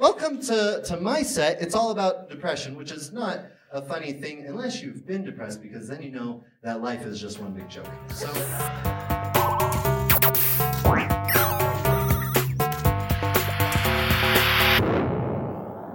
Welcome 0.00 0.40
to, 0.48 0.80
to 0.86 0.96
my 0.96 1.22
set. 1.22 1.60
It's 1.60 1.74
all 1.74 1.90
about 1.90 2.30
depression, 2.30 2.74
which 2.74 2.90
is 2.90 3.12
not 3.12 3.40
a 3.70 3.82
funny 3.82 4.12
thing 4.14 4.46
unless 4.48 4.80
you've 4.80 5.06
been 5.06 5.24
depressed, 5.24 5.60
because 5.60 5.88
then 5.88 6.00
you 6.00 6.10
know 6.10 6.42
that 6.62 6.80
life 6.80 7.04
is 7.04 7.20
just 7.20 7.38
one 7.38 7.52
big 7.52 7.68
joke. 7.68 7.84
So. 8.08 8.26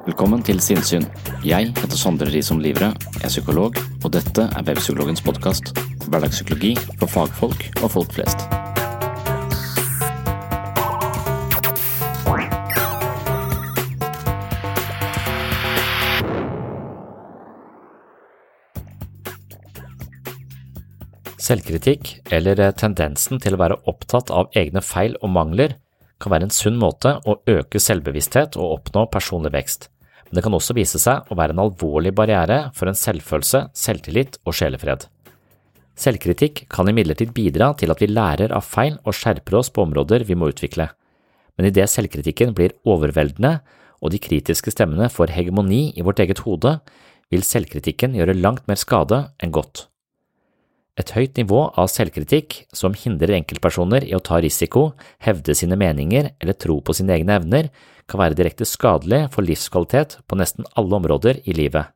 Velkommen 0.06 0.44
til 0.44 0.60
Sinnsyn. 0.60 1.06
Jeg 1.46 1.74
heter 1.78 1.98
Sondre 1.98 2.30
Risom 2.30 2.60
Livre, 2.60 2.94
er 3.24 3.28
psykolog, 3.28 3.74
og 4.04 4.14
dette 4.14 4.42
er 4.42 4.64
Webpsykologens 4.68 5.22
podkast. 5.22 5.74
Hverdagspsykologi 6.08 6.78
for 7.00 7.08
fagfolk 7.08 7.68
og 7.84 7.92
folk 7.92 8.14
flest. 8.14 8.65
Selvkritikk, 21.46 22.24
eller 22.34 22.58
tendensen 22.74 23.38
til 23.44 23.54
å 23.54 23.60
være 23.62 23.76
opptatt 23.92 24.32
av 24.34 24.56
egne 24.58 24.82
feil 24.82 25.14
og 25.20 25.30
mangler, 25.36 25.76
kan 26.18 26.32
være 26.34 26.48
en 26.48 26.54
sunn 26.56 26.80
måte 26.82 27.12
å 27.28 27.36
øke 27.52 27.82
selvbevissthet 27.82 28.56
og 28.58 28.80
oppnå 28.80 29.04
personlig 29.14 29.52
vekst, 29.54 29.90
men 30.26 30.40
det 30.40 30.46
kan 30.46 30.56
også 30.58 30.74
vise 30.78 31.02
seg 31.02 31.30
å 31.30 31.38
være 31.38 31.54
en 31.54 31.62
alvorlig 31.68 32.16
barriere 32.18 32.72
for 32.74 32.90
en 32.90 32.98
selvfølelse, 32.98 33.68
selvtillit 33.78 34.40
og 34.48 34.58
sjelefred. 34.58 35.06
Selvkritikk 35.96 36.66
kan 36.72 36.90
imidlertid 36.90 37.36
bidra 37.36 37.74
til 37.78 37.94
at 37.94 38.02
vi 38.02 38.10
lærer 38.10 38.56
av 38.56 38.66
feil 38.66 38.98
og 39.04 39.14
skjerper 39.16 39.62
oss 39.62 39.70
på 39.70 39.86
områder 39.86 40.26
vi 40.26 40.40
må 40.40 40.50
utvikle, 40.50 40.90
men 41.56 41.70
idet 41.70 41.92
selvkritikken 41.94 42.56
blir 42.58 42.74
overveldende 42.90 43.60
og 44.02 44.12
de 44.12 44.20
kritiske 44.24 44.74
stemmene 44.74 45.12
får 45.14 45.36
hegemoni 45.38 45.92
i 45.94 46.04
vårt 46.04 46.26
eget 46.26 46.42
hode, 46.48 46.80
vil 47.30 47.46
selvkritikken 47.46 48.18
gjøre 48.18 48.40
langt 48.40 48.66
mer 48.68 48.82
skade 48.82 49.28
enn 49.44 49.54
godt. 49.54 49.92
Et 50.96 51.12
høyt 51.12 51.36
nivå 51.36 51.66
av 51.76 51.90
selvkritikk 51.92 52.62
som 52.76 52.96
hindrer 52.96 53.36
enkeltpersoner 53.36 54.06
i 54.08 54.14
å 54.16 54.22
ta 54.24 54.40
risiko, 54.44 54.94
hevde 55.20 55.56
sine 55.58 55.76
meninger 55.80 56.30
eller 56.40 56.56
tro 56.56 56.80
på 56.80 56.96
sine 56.96 57.18
egne 57.18 57.36
evner, 57.36 57.68
kan 58.08 58.22
være 58.22 58.38
direkte 58.38 58.68
skadelig 58.70 59.26
for 59.34 59.44
livskvalitet 59.44 60.20
på 60.24 60.40
nesten 60.40 60.68
alle 60.80 60.96
områder 61.02 61.42
i 61.44 61.56
livet. 61.58 61.92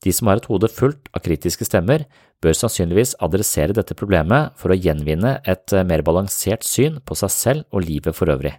De 0.00 0.10
som 0.16 0.30
har 0.30 0.40
et 0.40 0.48
hode 0.48 0.70
fullt 0.72 1.10
av 1.14 1.22
kritiske 1.22 1.66
stemmer, 1.68 2.06
bør 2.40 2.56
sannsynligvis 2.56 3.18
adressere 3.22 3.76
dette 3.76 3.94
problemet 3.94 4.56
for 4.58 4.72
å 4.72 4.78
gjenvinne 4.80 5.36
et 5.44 5.74
mer 5.86 6.02
balansert 6.02 6.64
syn 6.66 6.98
på 7.04 7.18
seg 7.20 7.34
selv 7.34 7.76
og 7.76 7.84
livet 7.84 8.16
for 8.16 8.32
øvrig. 8.32 8.56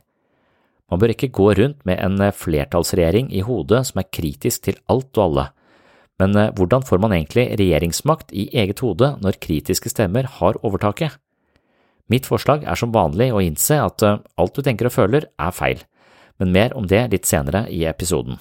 Man 0.91 1.01
bør 1.01 1.15
ikke 1.15 1.31
gå 1.33 1.49
rundt 1.57 1.81
med 1.87 1.99
en 2.03 2.21
flertallsregjering 2.35 3.31
i 3.33 3.41
hodet 3.47 3.81
som 3.89 3.99
er 3.99 4.11
kritisk 4.13 4.69
til 4.69 4.79
alt 4.91 5.11
og 5.17 5.25
alle 5.25 5.47
men 6.21 6.37
eh, 6.37 6.51
hvordan 6.57 6.85
får 6.85 7.01
man 7.01 7.15
egentlig 7.15 7.49
regjeringsmakt 7.57 8.33
i 8.37 8.47
eget 8.53 8.83
hode 8.85 9.15
når 9.23 9.39
kritiske 9.41 9.89
stemmer 9.89 10.29
har 10.37 10.59
overtaket? 10.61 11.17
Mitt 12.11 12.27
forslag 12.27 12.65
er 12.67 12.77
som 12.77 12.93
vanlig 12.93 13.31
å 13.31 13.41
innse 13.41 13.79
at 13.81 14.05
eh, 14.05 14.21
alt 14.37 14.55
du 14.55 14.61
tenker 14.65 14.89
og 14.89 14.95
føler 14.95 15.27
er 15.31 15.55
feil, 15.55 15.81
men 16.41 16.53
mer 16.53 16.77
om 16.77 16.87
det 16.91 17.07
litt 17.13 17.29
senere 17.29 17.65
i 17.73 17.85
episoden. 17.89 18.37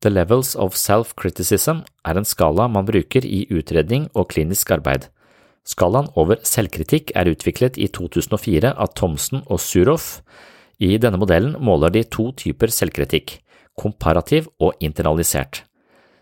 The 0.00 0.08
Levels 0.08 0.54
of 0.56 0.78
Self-Criticism 0.80 1.82
er 2.08 2.16
en 2.16 2.24
skala 2.24 2.70
man 2.72 2.86
bruker 2.88 3.26
i 3.26 3.44
utredning 3.52 4.08
og 4.16 4.30
klinisk 4.32 4.72
arbeid. 4.72 5.10
Skalaen 5.68 6.08
over 6.16 6.40
selvkritikk 6.40 7.12
er 7.20 7.28
utviklet 7.28 7.76
i 7.76 7.90
2004 7.92 8.72
av 8.80 8.94
Thomsen 8.96 9.44
og 9.44 9.60
Suroff. 9.60 10.22
I 10.80 10.96
denne 10.96 11.20
modellen 11.20 11.52
måler 11.60 11.92
de 11.92 12.06
to 12.08 12.30
typer 12.32 12.72
selvkritikk, 12.72 13.36
komparativ 13.76 14.48
og 14.56 14.80
internalisert. 14.80 15.66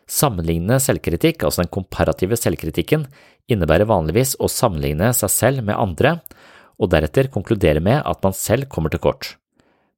Sammenlignende 0.09 0.79
selvkritikk, 0.81 1.45
altså 1.45 1.63
den 1.63 1.73
komparative 1.73 2.39
selvkritikken, 2.41 3.05
innebærer 3.49 3.89
vanligvis 3.89 4.37
å 4.41 4.49
sammenligne 4.49 5.13
seg 5.17 5.33
selv 5.33 5.67
med 5.69 5.77
andre, 5.77 6.19
og 6.79 6.93
deretter 6.95 7.29
konkludere 7.33 7.83
med 7.85 8.01
at 8.07 8.25
man 8.25 8.37
selv 8.37 8.71
kommer 8.73 8.93
til 8.93 9.03
kort. 9.05 9.35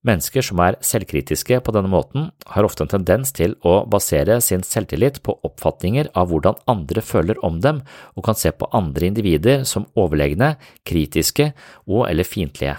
Mennesker 0.06 0.41
som 0.44 0.60
er 0.65 0.78
selvkritiske 0.81 1.59
på 1.60 1.72
denne 1.76 1.91
måten, 1.93 2.31
har 2.54 2.65
ofte 2.65 2.87
en 2.87 2.93
tendens 2.94 3.34
til 3.37 3.59
å 3.69 3.82
basere 3.91 4.38
sin 4.41 4.65
selvtillit 4.65 5.20
på 5.26 5.37
oppfatninger 5.44 6.09
av 6.16 6.32
hvordan 6.32 6.56
andre 6.72 7.04
føler 7.04 7.41
om 7.44 7.60
dem, 7.60 7.82
og 8.16 8.25
kan 8.25 8.38
se 8.38 8.50
på 8.50 8.70
andre 8.72 9.12
individer 9.12 9.66
som 9.69 9.91
overlegne, 10.00 10.54
kritiske 10.88 11.53
og 11.84 12.06
eller 12.09 12.25
fiendtlige. 12.25 12.78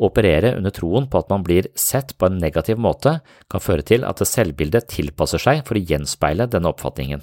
Å 0.00 0.08
operere 0.08 0.54
under 0.56 0.72
troen 0.74 1.06
på 1.10 1.20
at 1.20 1.30
man 1.30 1.44
blir 1.46 1.68
sett 1.78 2.16
på 2.18 2.28
en 2.28 2.40
negativ 2.40 2.80
måte, 2.80 3.18
kan 3.50 3.62
føre 3.62 3.84
til 3.86 4.06
at 4.08 4.22
selvbildet 4.26 4.88
tilpasser 4.92 5.42
seg 5.42 5.62
for 5.68 5.78
å 5.78 5.84
gjenspeile 5.84 6.48
denne 6.50 6.72
oppfatningen. 6.72 7.22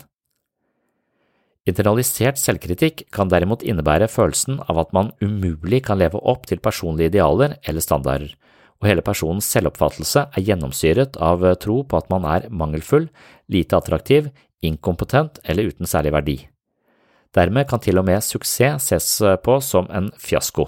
Internalisert 1.67 2.39
selvkritikk 2.39 3.03
kan 3.13 3.29
derimot 3.29 3.65
innebære 3.67 4.07
følelsen 4.09 4.61
av 4.71 4.79
at 4.81 4.93
man 4.95 5.11
umulig 5.21 5.83
kan 5.85 5.99
leve 5.99 6.21
opp 6.21 6.47
til 6.49 6.61
personlige 6.63 7.11
idealer 7.13 7.57
eller 7.67 7.83
standarder, 7.83 8.31
og 8.79 8.87
hele 8.87 9.03
personens 9.05 9.49
selvoppfattelse 9.51 10.29
er 10.31 10.45
gjennomsyret 10.45 11.19
av 11.21 11.43
tro 11.61 11.81
på 11.83 11.99
at 11.99 12.07
man 12.13 12.25
er 12.25 12.47
mangelfull, 12.49 13.09
lite 13.51 13.77
attraktiv, 13.77 14.29
inkompetent 14.63 15.41
eller 15.43 15.69
uten 15.69 15.89
særlig 15.89 16.15
verdi. 16.15 16.37
Dermed 17.35 17.67
kan 17.69 17.83
til 17.83 17.99
og 18.01 18.07
med 18.07 18.23
suksess 18.25 18.89
ses 18.89 19.09
på 19.43 19.59
som 19.61 19.89
en 19.93 20.09
fiasko. 20.17 20.65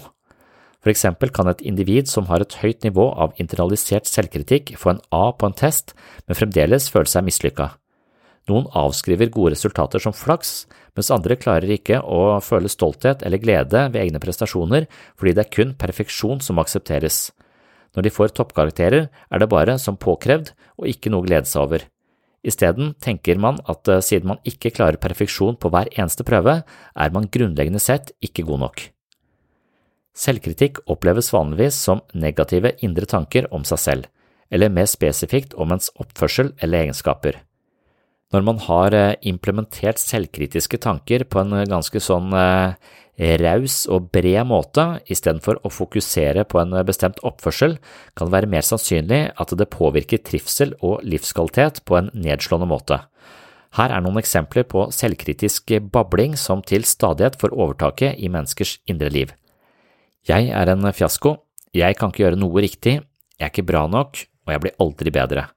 For 0.82 0.90
eksempel 0.90 1.30
kan 1.30 1.50
et 1.52 1.62
individ 1.62 2.10
som 2.10 2.26
har 2.32 2.42
et 2.42 2.58
høyt 2.64 2.82
nivå 2.88 3.06
av 3.14 3.36
internalisert 3.42 4.10
selvkritikk 4.10 4.74
få 4.82 4.96
en 4.96 5.04
A 5.14 5.30
på 5.32 5.46
en 5.46 5.58
test, 5.58 5.94
men 6.26 6.38
fremdeles 6.38 6.90
føle 6.90 7.10
seg 7.10 7.28
mislykka. 7.28 7.70
Noen 8.50 8.66
avskriver 8.74 9.30
gode 9.30 9.54
resultater 9.54 10.02
som 10.02 10.16
flaks, 10.18 10.66
mens 10.98 11.12
andre 11.14 11.38
klarer 11.38 11.70
ikke 11.76 12.02
å 12.02 12.40
føle 12.42 12.72
stolthet 12.72 13.22
eller 13.22 13.42
glede 13.42 13.86
ved 13.94 14.02
egne 14.02 14.22
prestasjoner 14.24 14.88
fordi 15.14 15.36
det 15.38 15.46
er 15.46 15.54
kun 15.54 15.76
perfeksjon 15.78 16.42
som 16.42 16.60
aksepteres. 16.62 17.30
Når 17.94 18.08
de 18.08 18.14
får 18.16 18.34
toppkarakterer, 18.34 19.10
er 19.12 19.40
det 19.40 19.50
bare 19.52 19.78
som 19.80 20.00
påkrevd 20.00 20.54
og 20.80 20.88
ikke 20.90 21.12
noe 21.12 21.22
å 21.22 21.28
glede 21.28 21.50
seg 21.52 21.68
over. 21.68 21.86
Isteden 22.42 22.96
tenker 23.04 23.38
man 23.38 23.60
at 23.70 23.86
eh, 23.92 24.02
siden 24.02 24.32
man 24.32 24.42
ikke 24.48 24.72
klarer 24.74 24.98
perfeksjon 25.02 25.60
på 25.62 25.70
hver 25.70 25.92
eneste 25.94 26.26
prøve, 26.26 26.64
er 26.66 27.14
man 27.14 27.30
grunnleggende 27.30 27.84
sett 27.84 28.16
ikke 28.26 28.48
god 28.48 28.64
nok. 28.66 28.88
Selvkritikk 30.18 30.82
oppleves 30.92 31.32
vanligvis 31.32 31.78
som 31.88 32.02
negative 32.14 32.74
indre 32.84 33.08
tanker 33.08 33.48
om 33.56 33.64
seg 33.68 33.80
selv, 33.80 34.10
eller 34.52 34.74
mer 34.74 34.90
spesifikt 34.92 35.56
om 35.56 35.72
ens 35.72 35.92
oppførsel 36.02 36.52
eller 36.60 36.86
egenskaper. 36.86 37.40
Når 38.32 38.44
man 38.48 38.60
har 38.64 38.96
eh, 38.96 39.14
implementert 39.28 40.00
selvkritiske 40.00 40.80
tanker 40.84 41.26
på 41.28 41.42
en 41.42 41.56
ganske 41.68 42.00
sånn 42.04 42.32
eh, 42.36 42.76
raus 43.42 43.84
og 43.92 44.08
bred 44.16 44.48
måte, 44.48 44.86
istedenfor 45.12 45.60
å 45.68 45.72
fokusere 45.72 46.46
på 46.48 46.62
en 46.62 46.76
bestemt 46.88 47.20
oppførsel, 47.28 47.78
kan 48.16 48.28
det 48.28 48.36
være 48.38 48.52
mer 48.52 48.66
sannsynlig 48.66 49.22
at 49.36 49.56
det 49.58 49.72
påvirker 49.72 50.24
trivsel 50.24 50.74
og 50.80 51.04
livskvalitet 51.04 51.84
på 51.88 52.00
en 52.00 52.12
nedslående 52.16 52.70
måte. 52.72 53.02
Her 53.78 53.94
er 53.96 54.04
noen 54.04 54.20
eksempler 54.20 54.66
på 54.68 54.90
selvkritisk 54.92 55.72
babling 55.92 56.36
som 56.40 56.64
til 56.64 56.88
stadighet 56.88 57.38
får 57.40 57.56
overtaket 57.56 58.20
i 58.20 58.32
menneskers 58.32 58.80
indre 58.92 59.12
liv. 59.12 59.32
Jeg 60.28 60.52
er 60.54 60.70
en 60.70 60.86
fiasko, 60.94 61.38
jeg 61.74 61.98
kan 61.98 62.12
ikke 62.12 62.26
gjøre 62.26 62.40
noe 62.40 62.62
riktig, 62.62 63.00
jeg 63.40 63.48
er 63.48 63.50
ikke 63.50 63.66
bra 63.66 63.88
nok, 63.90 64.20
og 64.46 64.54
jeg 64.54 64.64
blir 64.64 64.78
aldri 64.84 65.14
bedre. 65.14 65.48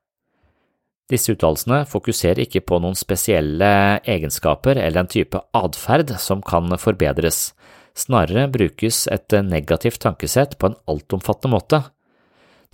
Disse 1.13 1.35
uttalelsene 1.35 1.83
fokuserer 1.85 2.41
ikke 2.47 2.63
på 2.65 2.79
noen 2.81 2.97
spesielle 2.97 4.01
egenskaper 4.09 4.79
eller 4.81 5.03
en 5.03 5.11
type 5.13 5.41
atferd 5.53 6.15
som 6.23 6.41
kan 6.41 6.73
forbedres, 6.81 7.51
snarere 7.95 8.47
brukes 8.51 9.05
et 9.13 9.37
negativt 9.45 10.01
tankesett 10.03 10.57
på 10.59 10.71
en 10.71 10.79
altomfattende 10.91 11.53
måte. 11.53 11.83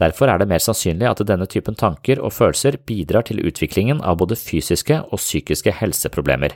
Derfor 0.00 0.31
er 0.31 0.40
det 0.40 0.48
mer 0.48 0.62
sannsynlig 0.62 1.10
at 1.10 1.20
denne 1.26 1.48
typen 1.50 1.76
tanker 1.76 2.22
og 2.22 2.32
følelser 2.32 2.78
bidrar 2.87 3.26
til 3.28 3.42
utviklingen 3.44 4.00
av 4.00 4.20
både 4.22 4.38
fysiske 4.38 5.02
og 5.10 5.20
psykiske 5.20 5.75
helseproblemer. 5.82 6.54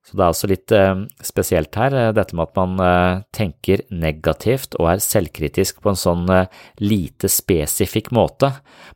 Så 0.00 0.16
det 0.16 0.22
er 0.24 0.30
altså 0.32 0.48
litt 0.48 0.72
eh, 0.72 1.02
spesielt 1.22 1.76
her, 1.76 1.94
eh, 1.94 2.12
dette 2.16 2.34
med 2.36 2.48
at 2.48 2.56
man 2.56 2.80
eh, 2.82 3.22
tenker 3.36 3.82
negativt 3.92 4.74
og 4.80 4.88
er 4.94 5.02
selvkritisk 5.04 5.82
på 5.84 5.92
en 5.92 6.00
sånn 6.00 6.24
lite 6.80 7.28
spesifikk 7.30 8.08
måte. 8.16 8.48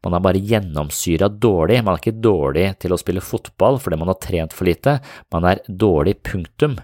Man 0.05 0.17
er 0.17 0.25
bare 0.25 0.41
gjennomsyra 0.41 1.29
dårlig, 1.29 1.83
man 1.85 1.95
er 1.95 2.03
ikke 2.03 2.25
dårlig 2.25 2.67
til 2.83 2.97
å 2.97 3.01
spille 3.01 3.25
fotball 3.25 3.79
fordi 3.85 4.01
man 4.01 4.11
har 4.15 4.19
trent 4.23 4.56
for 4.56 4.69
lite, 4.69 4.97
man 5.35 5.47
er 5.53 5.61
dårlig 5.69 6.17
punktum. 6.25 6.79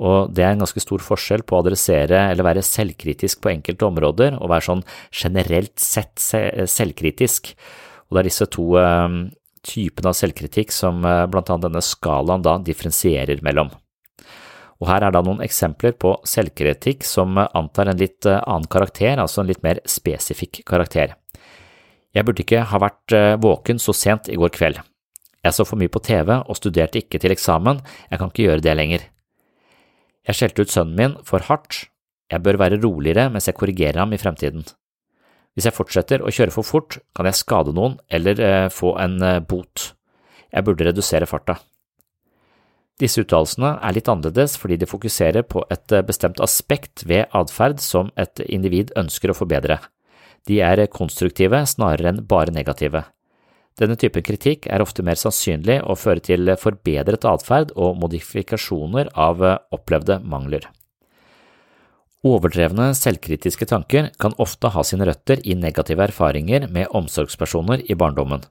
Og 0.00 0.32
det 0.32 0.46
er 0.46 0.54
en 0.54 0.64
ganske 0.64 0.80
stor 0.80 1.02
forskjell 1.04 1.44
på 1.44 1.58
å 1.58 1.60
adressere 1.60 2.22
eller 2.30 2.46
være 2.46 2.64
selvkritisk 2.64 3.42
på 3.44 3.52
enkelte 3.52 3.84
områder 3.84 4.38
og 4.38 4.48
være 4.48 4.66
sånn 4.70 4.86
generelt 5.12 5.76
sett 5.82 6.16
selvkritisk. 6.16 7.52
Og 8.08 8.16
det 8.16 8.22
er 8.22 8.30
disse 8.30 8.48
to 8.56 8.70
typen 9.66 10.08
av 10.08 10.16
selvkritikk 10.16 10.72
som 10.74 11.04
eh, 11.04 11.26
blant 11.30 11.50
annet 11.50 11.68
denne 11.68 11.82
skalaen 11.84 12.44
da 12.44 12.56
differensierer 12.64 13.42
mellom. 13.46 13.72
Og 14.80 14.88
Her 14.88 15.04
er 15.04 15.12
da 15.12 15.20
noen 15.24 15.42
eksempler 15.44 15.92
på 16.00 16.14
selvkritikk 16.28 17.04
som 17.06 17.36
eh, 17.38 17.50
antar 17.56 17.90
en 17.90 18.00
litt 18.00 18.26
eh, 18.28 18.40
annen 18.40 18.70
karakter, 18.70 19.20
altså 19.20 19.42
en 19.42 19.50
litt 19.50 19.62
mer 19.66 19.82
spesifikk 19.88 20.62
karakter. 20.68 21.16
Jeg 22.16 22.26
burde 22.26 22.42
ikke 22.42 22.64
ha 22.66 22.78
vært 22.82 23.14
våken 23.38 23.78
så 23.78 23.92
sent 23.94 24.26
i 24.32 24.38
går 24.40 24.50
kveld. 24.56 24.80
Jeg 25.46 25.54
så 25.54 25.62
for 25.62 25.78
mye 25.78 25.92
på 25.92 26.02
TV 26.02 26.32
og 26.40 26.56
studerte 26.58 26.98
ikke 26.98 27.20
til 27.22 27.30
eksamen, 27.30 27.78
jeg 28.10 28.18
kan 28.18 28.32
ikke 28.32 28.48
gjøre 28.48 28.64
det 28.66 28.74
lenger. 28.74 29.04
Jeg 30.26 30.36
skjelte 30.36 30.66
ut 30.66 30.74
sønnen 30.74 30.98
min 30.98 31.14
for 31.28 31.46
hardt, 31.46 31.84
jeg 32.30 32.42
bør 32.42 32.58
være 32.60 32.80
roligere 32.82 33.28
mens 33.30 33.46
jeg 33.46 33.58
korrigerer 33.58 34.02
ham 34.02 34.10
i 34.12 34.18
fremtiden. 34.18 34.66
Hvis 35.56 35.66
jeg 35.66 35.74
fortsetter 35.74 36.22
å 36.22 36.32
kjøre 36.32 36.54
for 36.54 36.66
fort, 36.66 36.98
kan 37.16 37.26
jeg 37.26 37.40
skade 37.40 37.74
noen 37.74 37.98
eller 38.12 38.40
eh, 38.44 38.68
få 38.72 38.94
en 39.02 39.18
eh, 39.26 39.42
bot. 39.42 39.90
Jeg 40.50 40.66
burde 40.66 40.86
redusere 40.86 41.28
farta. 41.30 41.58
Disse 43.00 43.22
uttalelsene 43.24 43.74
er 43.80 43.96
litt 43.96 44.10
annerledes 44.12 44.58
fordi 44.60 44.78
de 44.80 44.88
fokuserer 44.88 45.46
på 45.48 45.64
et 45.72 45.94
eh, 45.96 46.04
bestemt 46.06 46.42
aspekt 46.44 47.06
ved 47.08 47.32
atferd 47.36 47.82
som 47.82 48.12
et 48.20 48.42
individ 48.46 48.94
ønsker 49.00 49.32
å 49.32 49.38
forbedre. 49.38 49.80
De 50.46 50.62
er 50.64 50.86
konstruktive 50.92 51.64
snarere 51.68 52.14
enn 52.14 52.24
bare 52.28 52.54
negative. 52.54 53.04
Denne 53.80 53.96
typen 53.98 54.24
kritikk 54.24 54.66
er 54.70 54.82
ofte 54.84 55.02
mer 55.06 55.18
sannsynlig 55.18 55.80
å 55.82 55.96
føre 55.98 56.22
til 56.24 56.54
forbedret 56.60 57.26
atferd 57.26 57.72
og 57.76 57.98
modifikasjoner 58.00 59.12
av 59.18 59.42
opplevde 59.72 60.20
mangler. 60.24 60.66
Overdrevne 62.20 62.90
selvkritiske 62.92 63.64
tanker 63.64 64.10
kan 64.20 64.34
ofte 64.36 64.68
ha 64.74 64.82
sine 64.84 65.06
røtter 65.08 65.40
i 65.48 65.54
negative 65.56 66.04
erfaringer 66.04 66.66
med 66.68 66.90
omsorgspersoner 66.92 67.86
i 67.88 67.96
barndommen. 67.96 68.42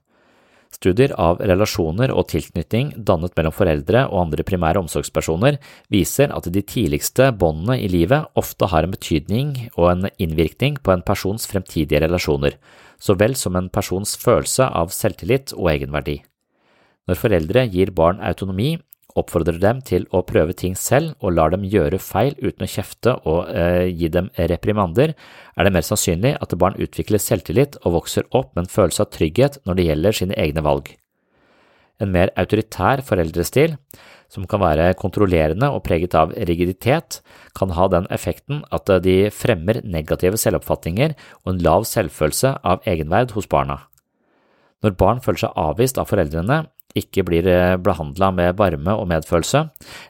Studier 0.74 1.12
av 1.18 1.38
relasjoner 1.42 2.10
og 2.14 2.28
tilknytning 2.30 2.92
dannet 3.06 3.34
mellom 3.38 3.54
foreldre 3.54 4.04
og 4.08 4.20
andre 4.24 4.44
primære 4.46 4.82
omsorgspersoner 4.82 5.58
viser 5.90 6.34
at 6.34 6.46
de 6.50 6.62
tidligste 6.62 7.30
båndene 7.34 7.78
i 7.82 7.88
livet 7.90 8.26
ofte 8.38 8.68
har 8.70 8.86
en 8.86 8.94
betydning 8.94 9.54
og 9.76 9.88
en 9.92 10.10
innvirkning 10.18 10.78
på 10.82 10.94
en 10.94 11.06
persons 11.06 11.46
fremtidige 11.50 12.02
relasjoner, 12.02 12.58
så 12.98 13.14
vel 13.18 13.34
som 13.38 13.58
en 13.58 13.70
persons 13.70 14.16
følelse 14.18 14.66
av 14.66 14.94
selvtillit 14.94 15.54
og 15.58 15.70
egenverdi. 15.74 16.20
Når 17.06 17.18
foreldre 17.18 17.66
gir 17.70 17.90
barn 17.94 18.22
autonomi, 18.22 18.76
oppfordrer 19.18 19.58
dem 19.62 19.80
til 19.86 20.06
å 20.14 20.22
prøve 20.26 20.54
ting 20.56 20.76
selv 20.78 21.16
og 21.20 21.34
lar 21.36 21.52
dem 21.54 21.66
gjøre 21.66 22.00
feil 22.02 22.36
uten 22.40 22.66
å 22.66 22.70
kjefte 22.70 23.16
og 23.28 23.50
eh, 23.50 23.88
gi 23.90 24.10
dem 24.12 24.30
reprimander, 24.36 25.14
er 25.56 25.66
det 25.66 25.74
mer 25.74 25.86
sannsynlig 25.86 26.36
at 26.38 26.56
barn 26.60 26.78
utvikler 26.78 27.22
selvtillit 27.22 27.80
og 27.84 27.98
vokser 27.98 28.28
opp 28.30 28.54
med 28.54 28.66
en 28.66 28.72
følelse 28.72 29.04
av 29.06 29.12
trygghet 29.16 29.60
når 29.66 29.78
det 29.78 29.86
gjelder 29.88 30.18
sine 30.20 30.38
egne 30.38 30.64
valg. 30.66 30.92
En 32.00 32.12
mer 32.14 32.32
autoritær 32.40 33.02
foreldrestil, 33.04 33.76
som 34.30 34.46
kan 34.48 34.62
være 34.62 34.94
kontrollerende 34.96 35.68
og 35.74 35.82
preget 35.84 36.14
av 36.16 36.32
rigiditet, 36.48 37.18
kan 37.58 37.74
ha 37.76 37.88
den 37.92 38.06
effekten 38.14 38.62
at 38.72 38.88
de 39.04 39.16
fremmer 39.34 39.82
negative 39.84 40.38
selvoppfatninger 40.40 41.16
og 41.42 41.52
en 41.52 41.62
lav 41.66 41.86
selvfølelse 41.90 42.54
av 42.64 42.86
egenverd 42.88 43.34
hos 43.36 43.50
barna. 43.50 43.82
Når 44.80 44.96
barn 44.96 45.20
føler 45.20 45.44
seg 45.44 45.58
avvist 45.60 45.98
av 46.00 46.08
foreldrene, 46.08 46.62
ikke 46.98 47.24
blir 47.26 47.46
eh, 47.48 47.78
behandla 47.80 48.30
med 48.34 48.58
varme 48.58 48.94
og 48.96 49.08
medfølelse, 49.10 49.64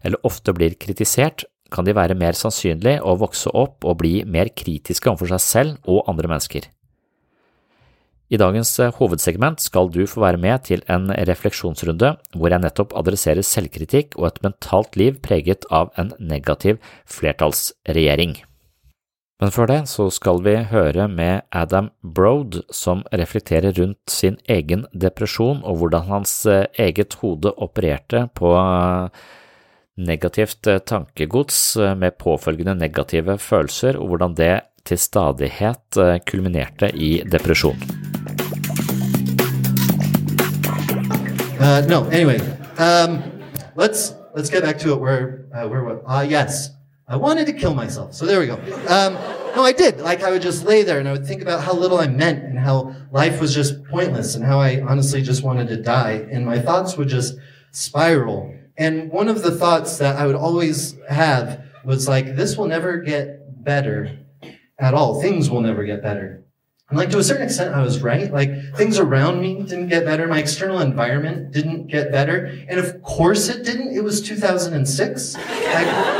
eller 0.04 0.26
ofte 0.26 0.54
blir 0.56 0.76
kritisert, 0.80 1.46
kan 1.70 1.86
de 1.86 1.94
være 1.94 2.18
mer 2.18 2.34
sannsynlig 2.34 2.96
å 3.06 3.14
vokse 3.20 3.50
opp 3.54 3.86
og 3.86 4.00
bli 4.02 4.20
mer 4.26 4.50
kritiske 4.50 5.10
overfor 5.10 5.36
seg 5.36 5.44
selv 5.44 5.90
og 5.90 6.08
andre 6.10 6.32
mennesker. 6.32 6.66
I 8.30 8.38
dagens 8.38 8.76
eh, 8.78 8.92
hovedsegment 8.94 9.62
skal 9.62 9.90
du 9.90 10.04
få 10.06 10.22
være 10.22 10.38
med 10.42 10.66
til 10.68 10.84
en 10.90 11.10
refleksjonsrunde 11.30 12.12
hvor 12.36 12.54
jeg 12.54 12.62
nettopp 12.62 12.94
adresserer 12.98 13.46
selvkritikk 13.46 14.14
og 14.18 14.28
et 14.30 14.44
mentalt 14.46 14.98
liv 15.00 15.18
preget 15.24 15.66
av 15.74 15.90
en 15.98 16.14
negativ 16.18 16.78
flertallsregjering. 17.10 18.38
Men 19.40 19.52
før 19.54 19.70
det 19.70 19.78
så 19.88 20.10
skal 20.12 20.42
vi 20.44 20.52
høre 20.68 21.06
med 21.08 21.46
Adam 21.56 21.88
Broad, 22.04 22.60
som 22.76 23.00
reflekterer 23.08 23.72
rundt 23.78 24.12
sin 24.12 24.36
egen 24.52 24.84
depresjon 24.92 25.62
og 25.64 25.78
hvordan 25.80 26.10
hans 26.10 26.34
eh, 26.44 26.66
eget 26.76 27.16
hode 27.22 27.54
opererte 27.56 28.26
på 28.36 28.50
eh, 28.60 29.22
negativt 29.96 30.68
eh, 30.68 30.82
tankegods 30.84 31.60
med 31.96 32.18
påfølgende 32.20 32.74
negative 32.76 33.38
følelser, 33.40 33.96
og 33.96 34.12
hvordan 34.12 34.36
det 34.36 34.52
til 34.84 35.00
stadighet 35.00 35.96
kulminerte 36.28 36.88
i 36.96 37.22
depresjon. 37.24 37.76
Uh, 41.60 41.84
no, 41.88 42.08
anyway, 42.08 42.40
um, 42.80 43.20
let's 43.76 44.14
let's 44.34 44.48
get 44.48 44.62
back 44.62 44.78
to 44.78 44.94
it 44.94 45.00
where 45.00 45.44
uh, 45.54 45.68
uh. 46.08 46.79
I 47.10 47.16
wanted 47.16 47.46
to 47.46 47.52
kill 47.52 47.74
myself. 47.74 48.14
So 48.14 48.24
there 48.24 48.38
we 48.38 48.46
go. 48.46 48.54
Um, 48.88 49.14
no, 49.56 49.64
I 49.64 49.72
did. 49.72 49.98
Like 49.98 50.22
I 50.22 50.30
would 50.30 50.42
just 50.42 50.64
lay 50.64 50.84
there 50.84 51.00
and 51.00 51.08
I 51.08 51.12
would 51.12 51.26
think 51.26 51.42
about 51.42 51.64
how 51.64 51.74
little 51.74 51.98
I 51.98 52.06
meant 52.06 52.44
and 52.44 52.56
how 52.56 52.94
life 53.10 53.40
was 53.40 53.52
just 53.52 53.84
pointless 53.86 54.36
and 54.36 54.44
how 54.44 54.60
I 54.60 54.80
honestly 54.80 55.20
just 55.20 55.42
wanted 55.42 55.66
to 55.68 55.76
die. 55.76 56.24
And 56.30 56.46
my 56.46 56.60
thoughts 56.60 56.96
would 56.96 57.08
just 57.08 57.34
spiral. 57.72 58.54
And 58.78 59.10
one 59.10 59.26
of 59.26 59.42
the 59.42 59.50
thoughts 59.50 59.98
that 59.98 60.16
I 60.16 60.26
would 60.26 60.36
always 60.36 60.96
have 61.08 61.64
was 61.84 62.06
like, 62.06 62.36
this 62.36 62.56
will 62.56 62.68
never 62.68 62.98
get 62.98 63.64
better 63.64 64.16
at 64.78 64.94
all. 64.94 65.20
Things 65.20 65.50
will 65.50 65.62
never 65.62 65.82
get 65.82 66.04
better. 66.04 66.44
And 66.90 66.98
like 66.98 67.10
to 67.10 67.18
a 67.18 67.24
certain 67.24 67.44
extent, 67.44 67.74
I 67.74 67.82
was 67.82 68.02
right. 68.02 68.32
Like 68.32 68.50
things 68.76 69.00
around 69.00 69.40
me 69.40 69.62
didn't 69.62 69.88
get 69.88 70.04
better. 70.04 70.28
My 70.28 70.38
external 70.38 70.78
environment 70.78 71.50
didn't 71.50 71.88
get 71.88 72.12
better. 72.12 72.46
And 72.68 72.78
of 72.78 73.02
course 73.02 73.48
it 73.48 73.64
didn't. 73.64 73.96
It 73.96 74.04
was 74.04 74.20
2006. 74.20 75.34
Like, 75.36 76.19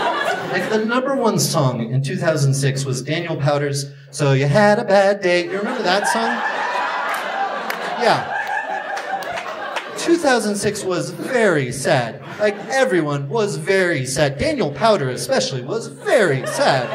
like 0.53 0.69
the 0.69 0.85
number 0.85 1.15
one 1.15 1.39
song 1.39 1.93
in 1.93 2.03
2006 2.03 2.85
was 2.85 3.03
Daniel 3.03 3.37
Powder's 3.37 3.93
So 4.11 4.33
You 4.33 4.47
Had 4.47 4.79
a 4.79 4.85
Bad 4.85 5.21
Day. 5.21 5.45
You 5.45 5.59
remember 5.59 5.83
that 5.83 6.09
song? 6.09 6.31
Yeah. 8.03 8.37
2006 9.99 10.85
was 10.85 11.11
very 11.11 11.71
sad. 11.71 12.21
Like 12.41 12.57
everyone 12.69 13.29
was 13.29 13.57
very 13.57 14.07
sad. 14.07 14.39
Daniel 14.39 14.73
Powder 14.73 15.11
especially 15.11 15.63
was 15.63 15.87
very 15.87 16.47
sad. 16.47 16.89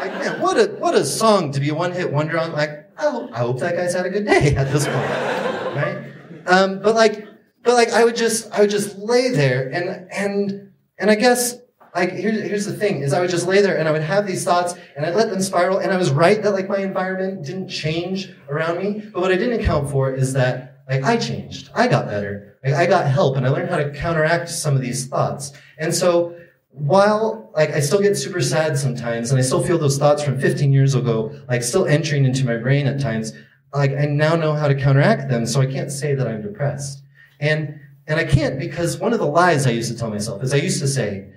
Like 0.00 0.12
man, 0.12 0.40
what 0.40 0.56
a 0.58 0.66
what 0.78 0.94
a 0.94 1.04
song 1.04 1.50
to 1.52 1.60
be 1.60 1.70
a 1.70 1.74
one-hit 1.74 2.12
wonder 2.12 2.38
on. 2.38 2.52
Like 2.52 2.90
oh, 2.98 3.28
I 3.32 3.38
hope 3.38 3.58
that 3.60 3.76
guy's 3.76 3.94
had 3.94 4.06
a 4.06 4.10
good 4.10 4.26
day 4.26 4.54
at 4.56 4.70
this 4.70 4.84
point, 4.84 4.96
right? 4.96 6.04
Um, 6.46 6.80
but 6.80 6.94
like, 6.94 7.26
but 7.62 7.74
like 7.74 7.90
I 7.90 8.04
would 8.04 8.16
just 8.16 8.52
I 8.52 8.60
would 8.60 8.70
just 8.70 8.98
lay 8.98 9.30
there 9.30 9.68
and 9.68 10.10
and 10.12 10.72
and 10.98 11.10
I 11.10 11.14
guess 11.14 11.56
like 11.98 12.12
here's, 12.12 12.40
here's 12.42 12.66
the 12.66 12.72
thing 12.72 13.02
is 13.02 13.12
I 13.12 13.20
would 13.20 13.30
just 13.30 13.46
lay 13.46 13.60
there 13.60 13.76
and 13.76 13.88
I 13.88 13.90
would 13.90 14.02
have 14.02 14.26
these 14.26 14.44
thoughts 14.44 14.74
and 14.96 15.04
I'd 15.04 15.14
let 15.14 15.30
them 15.30 15.42
spiral 15.42 15.78
and 15.78 15.92
I 15.92 15.96
was 15.96 16.10
right 16.10 16.42
that 16.42 16.52
like 16.52 16.68
my 16.68 16.78
environment 16.78 17.44
didn't 17.44 17.68
change 17.68 18.32
around 18.48 18.78
me. 18.78 19.02
But 19.12 19.20
what 19.20 19.32
I 19.32 19.36
didn't 19.36 19.60
account 19.60 19.90
for 19.90 20.12
is 20.12 20.32
that 20.34 20.82
like 20.88 21.02
I 21.02 21.16
changed. 21.16 21.70
I 21.74 21.88
got 21.88 22.06
better. 22.06 22.58
Like, 22.64 22.74
I 22.74 22.86
got 22.86 23.06
help 23.06 23.36
and 23.36 23.46
I 23.46 23.50
learned 23.50 23.70
how 23.70 23.76
to 23.76 23.90
counteract 23.90 24.48
some 24.48 24.74
of 24.74 24.80
these 24.80 25.06
thoughts. 25.06 25.52
And 25.78 25.94
so 25.94 26.36
while 26.70 27.50
like 27.54 27.70
I 27.70 27.80
still 27.80 28.00
get 28.00 28.16
super 28.16 28.40
sad 28.40 28.78
sometimes 28.78 29.30
and 29.30 29.38
I 29.38 29.42
still 29.42 29.62
feel 29.62 29.78
those 29.78 29.98
thoughts 29.98 30.22
from 30.22 30.40
15 30.40 30.72
years 30.72 30.94
ago, 30.94 31.34
like 31.48 31.62
still 31.62 31.86
entering 31.86 32.24
into 32.24 32.46
my 32.46 32.56
brain 32.56 32.86
at 32.86 33.00
times, 33.00 33.32
like 33.74 33.92
I 33.92 34.06
now 34.06 34.36
know 34.36 34.54
how 34.54 34.68
to 34.68 34.74
counteract 34.74 35.28
them. 35.28 35.46
So 35.46 35.60
I 35.60 35.66
can't 35.66 35.90
say 35.90 36.14
that 36.14 36.26
I'm 36.26 36.42
depressed. 36.42 37.02
And, 37.40 37.80
and 38.06 38.18
I 38.18 38.24
can't 38.24 38.58
because 38.58 38.98
one 38.98 39.12
of 39.12 39.18
the 39.18 39.26
lies 39.26 39.66
I 39.66 39.70
used 39.70 39.90
to 39.92 39.98
tell 39.98 40.10
myself 40.10 40.42
is 40.42 40.54
I 40.54 40.58
used 40.58 40.80
to 40.80 40.88
say, 40.88 41.32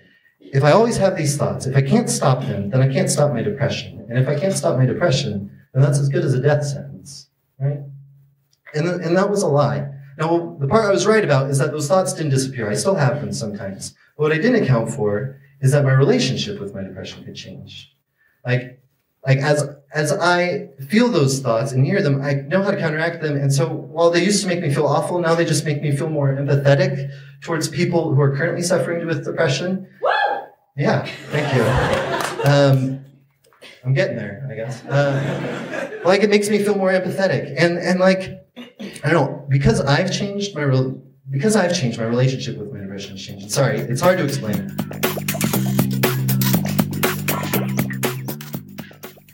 if 0.53 0.63
I 0.63 0.71
always 0.71 0.97
have 0.97 1.15
these 1.17 1.37
thoughts, 1.37 1.65
if 1.65 1.75
I 1.75 1.81
can't 1.81 2.09
stop 2.09 2.41
them, 2.41 2.69
then 2.69 2.81
I 2.81 2.91
can't 2.91 3.09
stop 3.09 3.31
my 3.31 3.41
depression. 3.41 4.05
And 4.09 4.19
if 4.19 4.27
I 4.27 4.37
can't 4.37 4.53
stop 4.53 4.77
my 4.77 4.85
depression, 4.85 5.49
then 5.73 5.81
that's 5.81 5.97
as 5.97 6.09
good 6.09 6.25
as 6.25 6.33
a 6.33 6.41
death 6.41 6.65
sentence, 6.65 7.29
right? 7.59 7.79
And, 8.73 8.87
and 8.87 9.15
that 9.15 9.29
was 9.29 9.43
a 9.43 9.47
lie. 9.47 9.87
Now, 10.17 10.57
the 10.59 10.67
part 10.67 10.85
I 10.85 10.91
was 10.91 11.07
right 11.07 11.23
about 11.23 11.49
is 11.49 11.57
that 11.59 11.71
those 11.71 11.87
thoughts 11.87 12.13
didn't 12.13 12.31
disappear. 12.31 12.69
I 12.69 12.75
still 12.75 12.95
have 12.95 13.21
them 13.21 13.31
sometimes. 13.31 13.95
But 14.17 14.23
what 14.23 14.31
I 14.33 14.37
didn't 14.37 14.63
account 14.63 14.91
for 14.91 15.39
is 15.61 15.71
that 15.71 15.85
my 15.85 15.93
relationship 15.93 16.59
with 16.59 16.75
my 16.75 16.83
depression 16.83 17.23
could 17.23 17.35
change. 17.35 17.95
Like, 18.45 18.81
like 19.25 19.37
as 19.37 19.69
as 19.93 20.11
I 20.13 20.69
feel 20.89 21.09
those 21.09 21.39
thoughts 21.39 21.71
and 21.73 21.85
hear 21.85 22.01
them, 22.01 22.21
I 22.21 22.33
know 22.33 22.63
how 22.63 22.71
to 22.71 22.77
counteract 22.77 23.21
them. 23.21 23.35
And 23.35 23.53
so 23.53 23.67
while 23.67 24.09
they 24.09 24.23
used 24.23 24.41
to 24.41 24.47
make 24.47 24.61
me 24.61 24.73
feel 24.73 24.87
awful, 24.87 25.19
now 25.19 25.35
they 25.35 25.45
just 25.45 25.65
make 25.65 25.81
me 25.81 25.95
feel 25.95 26.09
more 26.09 26.33
empathetic 26.33 27.11
towards 27.41 27.67
people 27.67 28.13
who 28.13 28.21
are 28.21 28.35
currently 28.35 28.63
suffering 28.63 29.05
with 29.05 29.23
depression. 29.23 29.87
Woo! 30.01 30.10
Yeah, 30.77 31.05
thank 31.31 31.53
you. 31.53 31.63
Um, 32.49 33.03
I'm 33.83 33.93
getting 33.93 34.15
there, 34.15 34.47
I 34.49 34.55
guess. 34.55 34.85
Uh, 34.85 36.01
like 36.05 36.23
it 36.23 36.29
makes 36.29 36.49
me 36.49 36.59
feel 36.59 36.75
more 36.77 36.91
empathetic, 36.91 37.53
and 37.57 37.77
and 37.77 37.99
like 37.99 38.47
I 39.03 39.09
don't 39.09 39.13
know 39.13 39.45
because 39.49 39.81
I've 39.81 40.11
changed 40.11 40.55
my 40.55 40.61
re- 40.61 40.95
because 41.29 41.55
I've 41.57 41.75
changed 41.75 41.99
my 41.99 42.05
relationship 42.05 42.57
with 42.57 42.71
my 42.71 42.79
depression 42.79 43.11
has 43.17 43.25
changed. 43.25 43.51
Sorry, 43.51 43.79
it's 43.79 44.01
hard 44.01 44.17
to 44.19 44.23
explain. 44.23 44.71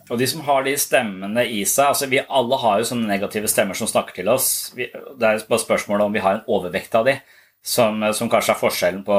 Og 0.10 0.17
de 0.17 0.27
som 0.27 0.41
har 0.41 0.63
de 0.63 0.74
stemmene 0.79 1.44
i 1.51 1.65
seg 1.67 1.89
altså 1.91 2.08
Vi 2.08 2.22
alle 2.24 2.58
har 2.62 2.79
jo 2.79 2.86
sånne 2.88 3.10
negative 3.12 3.50
stemmer 3.51 3.75
som 3.75 3.89
snakker 3.91 4.15
til 4.15 4.29
oss. 4.32 4.72
Det 4.74 4.88
er 4.88 5.44
bare 5.50 5.60
spørsmålet 5.60 6.06
om 6.06 6.13
vi 6.15 6.24
har 6.24 6.38
en 6.38 6.48
overvekt 6.48 6.96
av 6.96 7.06
de, 7.06 7.17
som, 7.62 8.00
som 8.15 8.32
kanskje 8.32 8.56
er 8.56 8.62
forskjellen 8.62 9.03
på, 9.03 9.17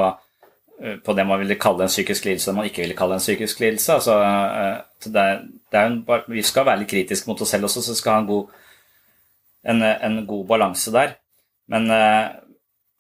på, 1.05 1.15
det 1.17 1.27
man 1.27 1.41
ville 1.43 1.59
kalle 1.61 1.87
en 1.87 1.93
psykisk 1.93 2.29
lidelse 2.29 2.49
og 2.49 2.53
det 2.53 2.59
man 2.61 2.69
ikke 2.71 2.85
ville 2.85 2.99
kalle 2.99 3.19
en 3.19 3.25
psykisk 3.25 3.63
lidelse. 3.65 3.99
Altså, 3.99 4.19
eh, 4.25 5.07
det 5.07 5.23
er, 5.23 5.41
det 5.73 5.81
er 5.81 5.93
en, 5.93 6.03
vi 6.31 6.45
skal 6.47 6.67
være 6.69 6.83
litt 6.83 6.93
kritiske 6.93 7.31
mot 7.31 7.41
oss 7.43 7.55
selv 7.55 7.69
også, 7.69 7.85
så 7.85 7.97
vi 7.97 8.03
skal 8.03 8.17
ha 8.17 8.25
en 8.25 8.31
god, 8.33 8.61
en, 9.73 9.83
en 9.83 10.21
god 10.29 10.45
balanse 10.53 10.95
der. 10.95 11.17
Men 11.69 11.91
eh, 11.93 12.37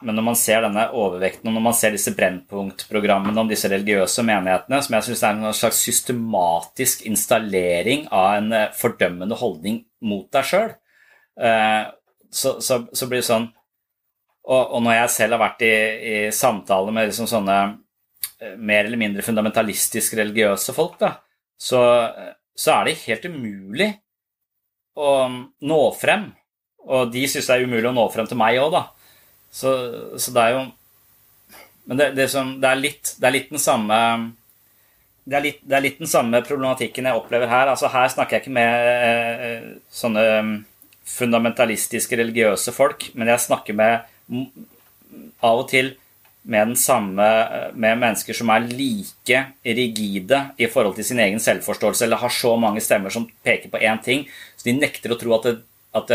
men 0.07 0.15
når 0.15 0.27
man 0.29 0.37
ser 0.39 0.63
denne 0.63 0.85
overvekten, 0.95 1.49
og 1.51 1.57
når 1.57 1.63
man 1.65 1.75
ser 1.75 1.91
disse 1.91 2.13
Brennpunkt-programmene 2.15 3.43
om 3.43 3.49
disse 3.51 3.67
religiøse 3.71 4.23
menighetene, 4.23 4.79
som 4.85 4.95
jeg 4.95 5.07
syns 5.09 5.23
er 5.27 5.33
en 5.35 5.57
slags 5.59 5.81
systematisk 5.83 7.03
installering 7.09 8.05
av 8.15 8.37
en 8.37 8.53
eh, 8.55 8.69
fordømmende 8.79 9.39
holdning 9.41 9.81
mot 10.07 10.29
deg 10.35 10.47
sjøl, 10.47 10.71
eh, 11.43 11.83
så, 12.31 12.55
så, 12.63 12.85
så, 12.93 13.09
blir 13.11 13.25
det 13.25 13.27
sånn 13.27 13.49
og, 14.49 14.62
og, 14.62 14.81
når 14.85 14.97
jeg 15.02 15.14
selv 15.14 15.37
har 15.37 15.43
vært 15.43 15.64
i, 15.67 15.75
i 16.12 16.17
samtale 16.33 16.93
med 16.95 17.11
liksom 17.11 17.28
sånne 17.28 17.57
eh, 18.40 18.57
mer 18.57 18.87
eller 18.87 19.00
mindre 19.00 19.25
fundamentalistisk 19.26 20.17
religiøse 20.17 20.75
folk, 20.76 20.97
da, 21.02 21.12
så, 21.61 21.83
så 22.57 22.78
er 22.78 22.88
det 22.88 23.00
helt 23.05 23.28
umulig 23.28 23.90
å 24.99 25.12
nå 25.28 25.83
frem. 25.99 26.31
Og 26.88 27.12
de 27.12 27.26
syns 27.28 27.50
det 27.50 27.59
er 27.59 27.69
umulig 27.69 27.90
å 27.90 27.95
nå 27.95 28.07
frem 28.14 28.28
til 28.31 28.40
meg 28.40 28.59
òg, 28.62 28.73
da. 28.75 28.85
Så, 29.52 29.75
så, 30.21 30.33
det 30.35 30.43
er 30.43 30.50
jo 30.52 30.64
Men 31.88 31.97
det, 31.97 32.07
det, 32.19 32.26
som, 32.28 32.50
det, 32.61 32.69
er 32.69 32.81
litt, 32.83 33.14
det, 33.17 33.25
er 33.25 33.33
litt, 33.33 33.49
den 33.49 33.62
samme 33.62 33.97
er, 33.97 35.40
litt, 35.40 35.62
det 35.64 35.76
er, 35.76 35.85
litt, 35.87 36.02
den 36.02 36.11
samme 36.11 36.43
problematikken 36.45 37.09
jeg 37.09 37.21
opplever 37.21 37.49
her. 37.49 37.71
Altså 37.73 37.88
Her 37.93 38.11
snakker 38.12 38.37
jeg 38.37 38.45
ikke 38.45 38.57
med 38.59 38.90
eh, 39.05 39.71
sånne 39.93 40.25
mm, 40.45 40.52
fundamentalistiske, 41.09 42.19
religiøse 42.21 42.75
folk, 42.76 43.09
men 43.17 43.33
jeg 43.33 43.45
snakker 43.47 43.76
med 43.76 44.14
av 44.29 45.63
og 45.63 45.69
til 45.71 45.95
med, 46.49 46.75
samme, 46.81 47.29
med 47.77 48.01
mennesker 48.01 48.37
som 48.37 48.51
er 48.55 48.67
like 48.71 49.41
rigide 49.65 50.43
i 50.57 50.69
forhold 50.71 50.97
til 50.97 51.07
sin 51.11 51.21
egen 51.21 51.41
selvforståelse, 51.43 52.07
eller 52.07 52.23
har 52.23 52.33
så 52.33 52.55
mange 52.61 52.81
stemmer 52.85 53.13
som 53.13 53.27
peker 53.45 53.73
på 53.73 53.81
én 53.85 54.01
ting, 54.05 54.25
så 54.57 54.69
de 54.69 54.77
nekter 54.79 55.13
å 55.13 55.19
tro 55.21 55.35
at, 55.37 55.51
at 56.01 56.15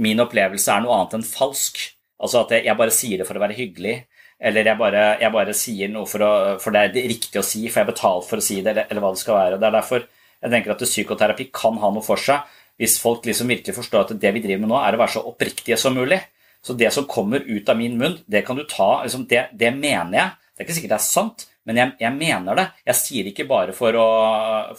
min 0.00 0.22
opplevelse 0.22 0.72
er 0.72 0.84
noe 0.84 0.96
annet 0.96 1.18
enn 1.18 1.26
falsk. 1.26 1.82
Altså 2.20 2.44
at 2.44 2.54
jeg 2.60 2.76
bare 2.76 2.94
sier 2.94 3.20
det 3.20 3.26
for 3.28 3.36
å 3.36 3.42
være 3.42 3.56
hyggelig. 3.56 3.98
Eller 4.40 4.70
jeg 4.70 4.80
bare, 4.80 5.02
jeg 5.20 5.32
bare 5.34 5.56
sier 5.56 5.92
noe 5.92 6.08
for, 6.08 6.24
å, 6.24 6.56
for, 6.62 6.72
det 6.72 7.02
er 7.02 7.10
riktig 7.12 7.40
å 7.40 7.44
si, 7.44 7.66
for 7.66 7.82
jeg 7.82 7.84
har 7.84 7.92
betalt 7.92 8.28
for 8.28 8.40
å 8.40 8.44
si 8.44 8.62
det, 8.62 8.72
eller, 8.72 8.88
eller, 8.88 9.04
hva 9.04 9.12
det 9.12 9.20
skal 9.20 9.36
være. 9.36 9.60
Det 9.60 9.68
er 9.68 9.76
derfor 9.76 10.06
jeg 10.40 10.52
tenker 10.54 10.72
at 10.72 10.84
psykoterapi 10.86 11.50
kan 11.52 11.76
ha 11.82 11.90
noe 11.92 12.04
for 12.04 12.20
seg, 12.20 12.46
hvis 12.80 12.96
folk 13.02 13.26
liksom 13.28 13.50
virkelig 13.52 13.76
forstår 13.76 14.06
at 14.06 14.20
det 14.22 14.30
vi 14.32 14.40
driver 14.40 14.62
med 14.62 14.72
nå, 14.72 14.78
er 14.80 14.96
å 14.96 15.00
være 15.02 15.14
så 15.18 15.24
oppriktige 15.28 15.76
som 15.80 15.92
mulig. 15.98 16.22
Så 16.64 16.76
det 16.76 16.90
som 16.92 17.08
kommer 17.08 17.40
ut 17.40 17.68
av 17.68 17.78
min 17.78 17.96
munn, 17.98 18.18
det 18.28 18.44
kan 18.46 18.58
du 18.58 18.66
ta 18.68 19.02
liksom, 19.02 19.24
det, 19.30 19.48
det, 19.56 19.72
mener 19.76 20.16
jeg. 20.18 20.30
Det 20.52 20.62
er 20.62 20.68
ikke 20.68 20.76
sikkert 20.76 20.92
det 20.92 20.98
er 20.98 21.06
sant, 21.06 21.46
men 21.68 21.80
jeg, 21.80 21.92
jeg 22.02 22.16
mener 22.16 22.58
det. 22.58 22.66
Jeg 22.90 23.00
sier 23.00 23.30
ikke 23.30 23.48
bare 23.48 23.76
for 23.76 23.96
å, 23.96 24.08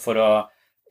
for 0.00 0.20
å 0.22 0.28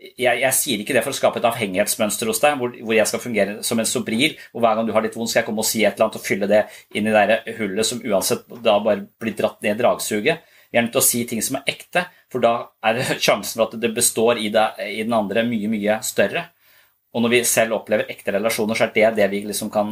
jeg, 0.01 0.39
jeg, 0.41 0.53
sier 0.57 0.81
ikke 0.81 0.95
det 0.98 1.03
for 1.05 1.13
å 1.13 1.17
skape 1.17 1.38
et 1.39 1.45
avhengighetsmønster 1.45 2.29
hos 2.31 2.41
deg, 2.41 2.55
hvor, 2.60 2.74
hvor, 2.74 2.95
jeg 2.98 3.07
skal 3.10 3.21
fungere 3.21 3.57
som 3.65 3.79
en 3.79 3.88
sobril, 3.88 4.33
hvor 4.51 4.63
hver 4.65 4.79
gang 4.79 4.88
du 4.88 4.95
har 4.95 5.05
litt 5.05 5.15
vondt, 5.17 5.29
skal 5.31 5.43
jeg 5.43 5.50
komme 5.51 5.62
og 5.62 5.69
si 5.69 5.83
et 5.83 5.93
eller 5.93 6.07
annet 6.07 6.17
og 6.17 6.25
fylle 6.25 6.50
det 6.50 6.62
inn 6.98 7.10
i 7.10 7.13
det 7.13 7.38
hullet 7.60 7.88
som 7.88 8.01
uansett 8.01 8.48
da 8.65 8.79
bare 8.81 9.05
blir 9.21 9.38
dratt 9.38 9.62
ned 9.62 9.75
i 9.75 9.81
dragsuget. 9.83 10.50
Vi 10.71 10.79
er 10.79 10.88
nødt 10.88 10.95
til 10.95 11.03
å 11.03 11.05
si 11.05 11.21
ting 11.29 11.43
som 11.45 11.60
er 11.60 11.69
ekte, 11.69 12.07
for 12.31 12.43
da 12.43 12.55
er 12.88 13.03
sjansen 13.27 13.60
for 13.60 13.67
at 13.67 13.77
det 13.83 13.93
består 13.93 14.41
i, 14.41 14.50
det, 14.53 14.65
i 14.89 15.03
den 15.03 15.15
andre, 15.15 15.45
mye, 15.48 15.69
mye 15.71 16.00
større. 16.07 16.48
Og 17.12 17.24
når 17.24 17.33
vi 17.36 17.41
selv 17.48 17.75
opplever 17.75 18.10
ekte 18.10 18.33
relasjoner, 18.33 18.77
så 18.77 18.88
er 18.88 18.93
det 18.95 19.10
det 19.19 19.29
vi 19.33 19.43
liksom 19.50 19.69
kan, 19.74 19.91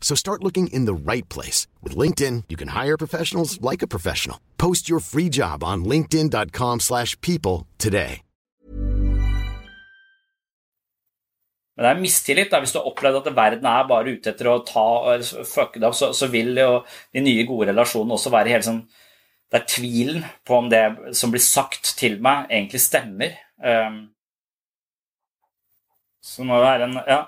So 0.00 0.14
start 0.14 0.42
looking 0.42 0.68
in 0.68 0.86
the 0.86 0.94
right 0.94 1.28
place. 1.28 1.66
With 1.82 1.98
LinkedIn, 1.98 2.44
you 2.48 2.56
can 2.56 2.68
hire 2.68 2.96
professionals 2.96 3.60
like 3.60 3.82
a 3.82 3.88
professional. 3.88 4.38
Post 4.56 4.88
your 4.88 5.00
free 5.00 5.28
job 5.28 5.64
on 5.64 5.84
linkedin.com 5.84 6.80
slash 6.80 7.20
people 7.20 7.66
today. 7.78 8.22
Men 11.76 11.84
det 11.84 11.90
er 11.90 12.00
mistillit. 12.00 12.50
da, 12.50 12.60
Hvis 12.60 12.72
du 12.72 12.78
har 12.78 12.88
opplevd 12.88 13.18
at 13.20 13.36
verden 13.36 13.66
er 13.68 13.88
bare 13.88 14.14
ute 14.16 14.32
etter 14.32 14.48
å 14.48 14.62
ta 14.64 14.84
fucke 15.44 15.80
deg 15.80 15.90
opp, 15.90 15.96
så, 15.98 16.12
så, 16.16 16.28
vil 16.32 16.56
jo 16.56 16.80
de 17.12 17.20
nye, 17.20 17.44
gode 17.48 17.68
relasjonene 17.68 18.16
også 18.16 18.32
være 18.32 18.54
helt 18.54 18.68
sånn 18.68 18.86
Det 19.52 19.60
er 19.60 19.66
tvilen 19.70 20.24
på 20.46 20.56
om 20.56 20.70
det 20.72 20.82
som 21.14 21.30
blir 21.30 21.44
sagt 21.44 21.92
til 22.00 22.16
meg, 22.24 22.48
egentlig 22.50 22.80
stemmer. 22.82 23.36
Um, 23.62 24.00
så 26.24 26.44
må 26.48 26.58
være 26.64 26.88
en 26.88 26.96
Ja. 27.06 27.20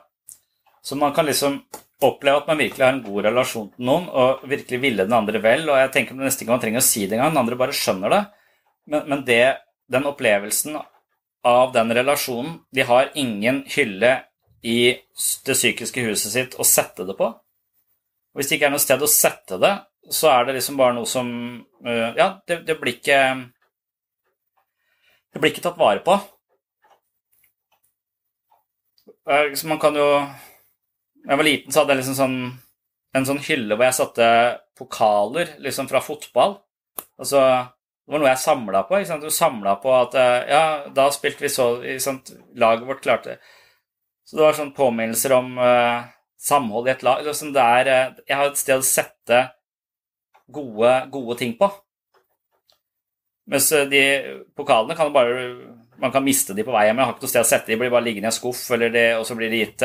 Så 0.83 0.97
man 0.97 1.13
kan 1.15 1.27
liksom 1.29 1.61
oppleve 2.05 2.43
at 2.43 2.47
man 2.51 2.61
virkelig 2.61 2.85
har 2.85 2.93
en 2.95 3.03
god 3.03 3.25
relasjon 3.27 3.71
til 3.73 3.89
noen 3.89 4.07
og 4.09 4.45
virkelig 4.49 4.79
ville 4.83 5.07
den 5.07 5.17
andre 5.17 5.41
vel. 5.43 5.67
Og 5.67 5.81
jeg 5.81 5.91
tenker 5.95 6.19
neste 6.19 6.45
ikke 6.45 6.55
man 6.55 6.63
trenger 6.63 6.83
å 6.83 6.87
si 6.87 7.07
det 7.07 7.19
engang, 7.19 7.35
den 7.35 7.43
andre 7.43 7.59
bare 7.59 7.75
skjønner 7.77 8.15
det. 8.15 8.23
Men, 8.89 9.03
men 9.11 9.25
det, 9.27 9.43
den 9.91 10.07
opplevelsen 10.09 10.79
av 11.49 11.73
den 11.73 11.93
relasjonen 11.95 12.59
De 12.75 12.85
har 12.85 13.13
ingen 13.15 13.63
hylle 13.71 14.15
i 14.63 14.79
det 15.47 15.55
psykiske 15.55 16.03
huset 16.07 16.33
sitt 16.33 16.57
å 16.59 16.67
sette 16.67 17.07
det 17.07 17.15
på. 17.19 17.29
Og 17.29 18.41
hvis 18.41 18.51
det 18.51 18.59
ikke 18.59 18.71
er 18.71 18.75
noe 18.75 18.83
sted 18.83 19.03
å 19.03 19.11
sette 19.11 19.59
det, 19.63 19.75
så 20.11 20.31
er 20.33 20.49
det 20.49 20.57
liksom 20.59 20.79
bare 20.79 20.97
noe 20.97 21.09
som 21.09 21.29
øh, 21.85 22.11
Ja, 22.17 22.39
det, 22.49 22.63
det 22.67 22.79
blir 22.81 22.97
ikke 22.97 23.21
Det 25.35 25.41
blir 25.43 25.53
ikke 25.53 25.65
tatt 25.67 25.79
vare 25.79 26.03
på. 26.05 26.17
Så 29.29 29.69
man 29.69 29.81
kan 29.83 29.97
jo 29.99 30.07
Da 31.25 31.35
jeg 31.35 31.41
var 31.41 31.49
liten, 31.49 31.73
så 31.73 31.83
hadde 31.83 31.95
jeg 31.95 32.03
liksom 32.03 32.19
sånn, 32.19 32.39
en 33.19 33.27
sånn 33.29 33.43
hylle 33.49 33.77
hvor 33.77 33.89
jeg 33.89 33.99
satte 33.99 34.29
pokaler 34.79 35.57
liksom 35.65 35.89
fra 35.91 36.01
fotball. 36.05 36.59
Altså, 37.19 37.43
det 38.07 38.15
var 38.15 38.23
noe 38.23 38.33
jeg 38.33 38.45
samla 38.45 38.85
på. 38.89 38.99
Ikke 38.99 39.11
sant? 39.13 39.27
Du 39.27 39.35
samla 39.35 39.77
på 39.83 39.93
at 39.97 40.17
øh, 40.17 40.41
Ja, 40.49 40.65
da 40.95 41.09
spilte 41.15 41.45
vi 41.45 41.51
så 41.53 41.71
Laget 42.59 42.87
vårt 42.89 43.03
klarte 43.05 43.35
det 43.35 43.41
så 44.29 44.37
det 44.37 44.43
var 44.45 44.57
sånn 44.59 44.75
påminnelser 44.77 45.33
om 45.39 45.55
uh, 45.57 46.05
samhold 46.37 46.91
i 46.91 46.93
et 46.93 47.05
lag. 47.07 47.23
Liksom 47.25 47.55
er, 47.57 47.89
uh, 47.89 48.19
jeg 48.29 48.37
har 48.37 48.51
et 48.51 48.59
sted 48.61 48.77
å 48.77 48.85
sette 48.85 49.39
gode, 50.53 50.91
gode 51.15 51.37
ting 51.41 51.55
på. 51.57 51.71
Mens 53.49 53.71
uh, 53.73 53.87
de 53.89 54.03
pokalene 54.53 54.99
kan 54.99 55.15
bare 55.15 55.47
Man 55.99 56.13
kan 56.15 56.23
miste 56.23 56.55
de 56.55 56.63
på 56.63 56.71
vei 56.71 56.85
hjem. 56.87 57.01
Jeg 57.01 57.09
har 57.09 57.15
ikke 57.17 57.25
noe 57.25 57.33
sted 57.33 57.43
å 57.43 57.49
sette 57.49 57.73
de, 57.73 57.79
blir 57.81 57.91
bare 57.91 58.05
liggende 58.05 58.29
i 58.29 58.31
en 58.31 58.37
skuff, 58.37 58.61
det, 58.79 59.07
og 59.19 59.25
så 59.27 59.35
blir 59.35 59.51
de 59.51 59.65
gitt 59.65 59.83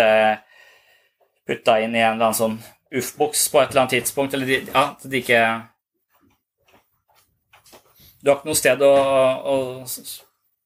putta 1.47 1.79
inn 1.83 1.95
i 1.95 2.01
en 2.01 2.15
eller 2.15 2.29
annen 2.29 2.39
sånn 2.39 2.57
uff-boks 2.93 3.47
på 3.51 3.61
et 3.61 3.71
eller 3.71 3.83
annet 3.83 3.95
tidspunkt. 3.97 4.33
Eller 4.33 4.49
de, 4.49 4.59
ja, 4.69 4.85
de 5.03 5.21
ikke 5.21 5.43
Du 8.23 8.31
har 8.31 8.37
ikke 8.39 8.51
noe 8.51 8.59
sted 8.59 8.83
å, 8.85 8.93
å 9.53 9.55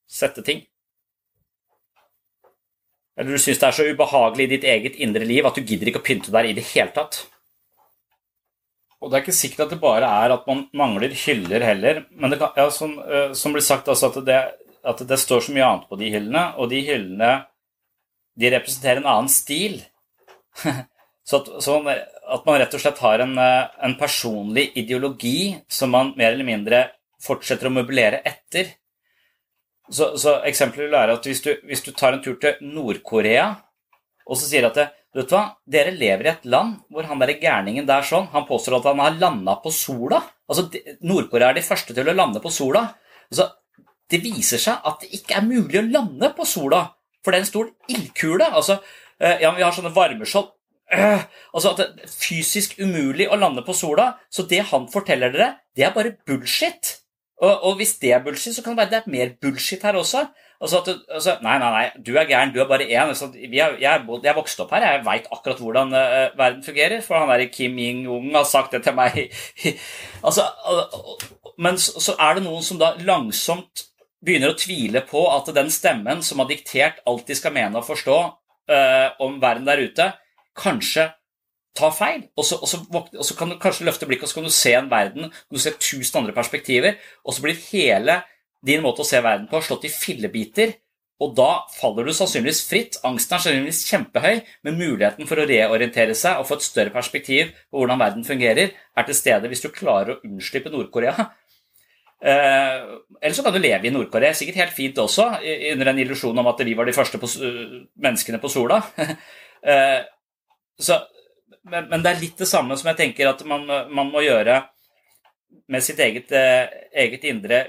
sette 0.08 0.44
ting. 0.46 0.62
Eller 3.18 3.34
du 3.34 3.42
syns 3.42 3.58
det 3.58 3.66
er 3.66 3.74
så 3.74 3.88
ubehagelig 3.88 4.46
i 4.46 4.52
ditt 4.52 4.68
eget 4.70 5.00
indre 5.02 5.26
liv 5.26 5.48
at 5.50 5.58
du 5.58 5.66
gidder 5.66 5.90
ikke 5.90 6.04
å 6.04 6.06
pynte 6.06 6.34
der 6.36 6.46
i 6.46 6.54
det 6.54 6.68
hele 6.70 6.94
tatt. 6.94 7.24
Og 9.02 9.10
det 9.10 9.18
er 9.18 9.26
ikke 9.26 9.38
sikkert 9.40 9.66
at 9.66 9.74
det 9.74 9.82
bare 9.82 10.10
er 10.24 10.34
at 10.34 10.46
man 10.50 10.64
mangler 10.78 11.14
hyller 11.26 11.66
heller. 11.66 12.04
Men 12.18 12.34
det 12.34 12.40
kan, 12.42 12.54
ja, 12.58 12.70
som, 12.74 12.96
uh, 13.02 13.34
som 13.38 13.54
blir 13.54 13.66
sagt, 13.66 13.90
altså 13.90 14.10
at, 14.10 14.22
det, 14.26 14.40
at, 14.86 15.04
det, 15.10 15.20
står 15.22 15.46
så 15.46 15.54
mye 15.54 15.68
annet 15.68 15.90
på 15.90 16.00
de 16.02 16.10
hyllene, 16.14 16.46
og 16.58 16.70
de 16.74 16.82
hyllene 16.86 17.32
de 18.38 18.52
representerer 18.54 19.02
en 19.02 19.12
annen 19.14 19.34
stil. 19.34 19.80
Så, 21.28 21.40
at, 21.40 21.50
så 21.64 21.78
at, 21.84 22.44
man 22.46 22.60
rett 22.62 22.76
og 22.76 22.84
slett 22.84 23.02
har 23.04 23.24
en, 23.24 23.38
eh, 23.42 23.78
en 23.88 23.96
personlig 24.00 24.70
ideologi 24.80 25.56
som 25.70 25.94
man 25.96 26.14
mer 26.18 26.34
eller 26.34 26.48
mindre 26.48 26.84
fortsetter 27.24 27.70
å 27.70 27.74
møblere 27.74 28.22
etter. 28.28 28.76
Så, 29.90 30.14
så 30.20 30.40
eksempelet 30.48 30.88
vil 30.88 30.98
være 30.98 31.18
at 31.18 31.28
hvis 31.28 31.44
du, 31.46 31.52
hvis 31.68 31.84
du 31.86 31.94
tar 31.96 32.16
en 32.16 32.24
tur 32.24 32.36
til 32.42 32.60
Nord-Korea, 32.66 33.50
og 34.28 34.40
så 34.40 34.50
sier 34.50 34.68
at 34.68 34.76
det, 34.78 34.88
vet 35.16 35.30
du 35.30 35.36
hva, 35.38 35.46
dere 35.64 35.94
lever 35.96 36.28
i 36.28 36.34
et 36.34 36.50
land 36.52 36.82
hvor 36.92 37.08
han 37.08 37.22
der 37.22 37.38
gærningen 37.40 37.88
der 37.88 38.04
sånn, 38.06 38.28
han 38.34 38.46
påstår 38.50 38.80
at 38.80 38.90
han 38.92 39.02
har 39.02 39.16
landa 39.22 39.56
på 39.64 39.72
sola. 39.74 40.20
Altså, 40.48 40.68
Nord-Korea 41.08 41.54
er 41.54 41.60
de 41.60 41.66
første 41.66 41.96
til 41.96 42.12
å 42.12 42.16
lande 42.16 42.44
på 42.44 42.52
sola. 42.54 42.84
Altså, 43.32 43.48
det 44.12 44.22
viser 44.24 44.62
seg 44.62 44.86
at 44.88 45.02
det 45.04 45.12
ikke 45.18 45.40
er 45.40 45.48
mulig 45.48 45.80
å 45.82 45.88
lande 45.88 46.32
på 46.36 46.46
sola, 46.48 46.84
for 47.24 47.34
det 47.34 47.40
er 47.40 47.46
en 47.46 47.50
stor 47.50 47.72
ildkule. 47.92 48.52
Altså, 48.52 48.78
eh, 49.22 49.42
ja, 49.44 49.52
vi 49.56 49.66
har 49.66 49.76
sånne 49.76 49.94
varmeskjold 49.96 50.52
øh, 50.94 51.26
Altså 51.54 51.74
at 51.74 51.82
det 51.82 51.88
er 52.06 52.14
fysisk 52.14 52.78
umulig 52.80 53.28
å 53.30 53.40
lande 53.40 53.64
på 53.66 53.76
sola. 53.76 54.14
Så 54.30 54.48
det 54.50 54.64
han 54.72 54.88
forteller 54.92 55.34
dere, 55.34 55.52
det 55.76 55.88
er 55.88 55.96
bare 55.96 56.16
bullshit. 56.28 56.98
Og, 57.38 57.52
og, 57.54 57.74
hvis 57.78 57.98
det 58.02 58.14
er 58.16 58.24
bullshit, 58.26 58.56
så 58.56 58.64
kan 58.66 58.74
det 58.74 58.86
være 58.86 58.94
det 58.96 59.00
er 59.00 59.12
mer 59.14 59.34
bullshit 59.42 59.84
her 59.86 59.98
også. 60.00 60.26
Altså 60.58 60.80
at, 60.82 60.88
altså, 61.14 61.36
nei, 61.46 61.58
nei, 61.62 61.68
nei, 61.70 61.90
du 62.02 62.16
er 62.18 62.26
gæren, 62.26 62.54
du 62.54 62.62
er 62.64 62.70
bare 62.70 62.88
én. 62.88 63.12
Altså, 63.12 63.30
jeg, 63.38 63.76
jeg, 63.82 64.34
vokst 64.36 64.64
opp 64.64 64.74
her, 64.74 64.88
jeg 64.88 65.04
veit 65.06 65.28
akkurat 65.34 65.62
hvordan 65.62 65.94
uh, 65.94 66.38
verden 66.40 66.64
fungerer. 66.66 67.04
For 67.06 67.22
han 67.22 67.30
der 67.30 67.46
Kim 67.54 67.78
Ying 67.78 68.08
Ung 68.10 68.32
har 68.34 68.48
sagt 68.50 68.74
det 68.74 68.82
til 68.88 68.98
meg. 68.98 69.28
altså, 70.28 70.48
men 71.62 71.78
så, 71.78 72.02
så 72.02 72.18
er 72.18 72.38
det 72.38 72.48
noen 72.48 72.66
som 72.66 72.82
da 72.82 72.96
langsomt 73.06 73.86
begynner 74.26 74.56
å 74.56 74.58
tvile 74.58 75.04
på 75.06 75.28
at 75.30 75.54
den 75.54 75.70
stemmen 75.74 76.24
som 76.26 76.42
har 76.42 76.50
diktert 76.50 77.04
alt 77.06 77.28
de 77.30 77.38
skal 77.38 77.54
mene 77.54 77.78
og 77.78 77.86
forstå 77.86 78.18
uh, 78.72 79.14
om 79.24 79.38
verden 79.42 79.68
der 79.68 79.84
ute, 79.84 80.10
kanskje 80.58 81.10
ta 81.78 81.92
feil. 81.94 82.26
Og 82.38 82.48
så, 82.48 82.58
og, 82.62 82.70
så, 82.70 82.82
og 82.90 83.24
så, 83.26 83.38
kan 83.38 83.52
du 83.52 83.60
kanskje 83.62 83.88
løfte 83.88 84.10
blikket 84.10 84.28
og 84.28 84.32
så 84.32 84.40
kan 84.40 84.50
du 84.50 84.56
se 84.56 84.74
en 84.78 84.90
verden, 84.92 85.30
kan 85.30 85.60
du 85.60 85.62
se 85.62 85.76
tusen 85.78 86.22
andre 86.22 86.36
perspektiver, 86.36 86.98
og 87.24 87.36
så 87.36 87.46
blir 87.46 87.64
hele 87.70 88.22
din 88.66 88.84
måte 88.84 89.04
å 89.04 89.08
se 89.08 89.22
verden 89.22 89.48
på 89.52 89.62
slått 89.64 89.88
i 89.88 89.94
fillebiter. 89.94 90.76
Og 91.24 91.32
da 91.34 91.64
faller 91.74 92.06
du 92.06 92.14
sannsynligvis 92.14 92.60
fritt. 92.70 92.98
Angsten 93.08 93.38
er 93.38 93.42
sannsynligvis 93.42 93.86
kjempehøy, 93.90 94.36
men 94.68 94.78
muligheten 94.78 95.30
for 95.30 95.42
å 95.42 95.48
reorientere 95.50 96.14
seg 96.18 96.38
og 96.38 96.46
få 96.46 96.60
et 96.60 96.68
større 96.68 96.94
perspektiv 96.94 97.56
på 97.72 97.82
hvordan 97.82 98.02
verden 98.02 98.28
fungerer, 98.28 98.76
er 98.78 99.08
til 99.08 99.18
stede 99.18 99.50
hvis 99.50 99.66
du 99.66 99.72
klarer 99.74 100.14
å 100.14 100.20
unnslippe 100.28 100.70
Nord-Korea. 100.74 101.32
Eh, 102.24 102.78
eller 103.22 103.34
så 103.34 103.44
kan 103.46 103.54
du 103.54 103.60
leve 103.62 103.88
i 103.88 103.94
Nord-Korea, 103.94 104.34
sikkert 104.34 104.62
helt 104.64 104.74
fint 104.74 104.98
også, 105.02 105.28
under 105.74 105.92
en 105.92 106.00
illusjon 106.02 106.40
om 106.42 106.50
at 106.50 106.64
vi 106.66 106.74
var 106.78 106.90
de 106.90 106.96
første 106.96 107.20
på, 107.22 107.30
menneskene 108.02 108.42
på 108.42 108.52
sola. 108.52 108.82
eh, 109.74 110.00
så, 110.80 111.00
men, 111.70 111.90
men, 111.92 112.02
det 112.02 112.14
er 112.14 112.24
litt 112.24 112.42
det 112.42 112.50
samme 112.50 112.78
som 112.78 112.90
jeg 112.92 113.00
tenker 113.02 113.30
at 113.30 113.44
man, 113.50 113.66
man 113.68 114.12
må 114.14 114.26
gjøre 114.26 114.62
med 115.72 115.84
sitt 115.84 116.00
eget, 116.00 116.32
eh, 116.32 116.66
eget 117.06 117.24
indre 117.28 117.66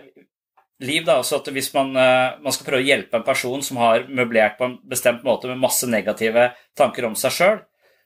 liv. 0.81 1.05
Da. 1.05 1.21
Så 1.23 1.41
at 1.41 1.51
hvis 1.53 1.73
man, 1.75 1.95
eh, 1.97 2.39
man, 2.41 2.55
skal 2.55 2.69
prøve 2.69 2.83
å 2.85 2.89
hjelpe 2.89 3.19
en 3.19 3.27
person 3.27 3.63
som 3.65 3.81
har 3.83 4.07
møblert 4.09 4.59
på 4.59 4.69
en 4.69 4.79
bestemt 4.89 5.25
måte 5.27 5.51
med 5.51 5.61
masse 5.61 5.89
negative 5.91 6.53
tanker 6.79 7.09
om 7.09 7.17
seg 7.19 7.35
sjøl, 7.35 7.59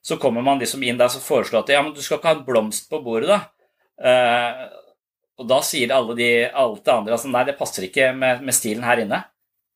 så 0.03 0.19
kommer 0.19 0.43
man 0.43 0.59
liksom 0.59 0.83
inn 0.83 0.99
der 0.99 1.13
og 1.13 1.23
foreslår 1.23 1.63
at 1.63 1.75
ja, 1.77 1.83
men 1.83 1.95
du 1.95 2.03
skal 2.03 2.19
ikke 2.19 2.33
ha 2.33 2.39
en 2.41 2.47
blomst 2.47 2.89
på 2.91 2.99
bordet, 3.05 3.31
da. 3.31 3.43
Og 5.41 5.49
da 5.49 5.61
sier 5.65 5.93
alle 5.95 6.17
de, 6.19 6.31
alt 6.49 6.85
det 6.85 6.93
andre 6.93 7.17
altså 7.17 7.31
nei, 7.33 7.45
det 7.49 7.57
passer 7.59 7.87
ikke 7.87 8.11
med, 8.17 8.43
med, 8.45 8.55
stilen 8.55 8.85
her 8.85 9.01
inne. 9.03 9.23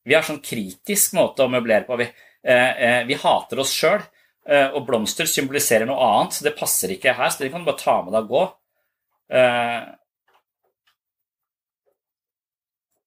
Vi 0.07 0.14
har 0.14 0.27
sånn 0.27 0.42
kritisk 0.45 1.16
måte 1.16 1.47
å 1.47 1.51
møblere 1.51 1.87
på. 1.88 1.97
Vi, 1.99 2.07
eh, 2.47 2.83
eh 2.87 3.01
vi 3.09 3.19
hater 3.19 3.62
oss 3.62 3.73
sjøl. 3.75 4.05
Eh, 4.47 4.69
og 4.79 4.85
blomster 4.87 5.27
symboliserer 5.27 5.88
noe 5.88 5.99
annet, 6.07 6.37
så 6.37 6.45
det 6.47 6.55
passer 6.59 6.92
ikke 6.95 7.16
her. 7.19 7.33
Så 7.33 7.42
det 7.42 7.51
kan 7.51 7.64
du 7.64 7.66
bare 7.66 7.83
ta 7.83 7.97
med 8.05 8.14
deg 8.14 8.29
og 8.29 8.35
gå. 8.35 8.45
Eh, 9.35 9.81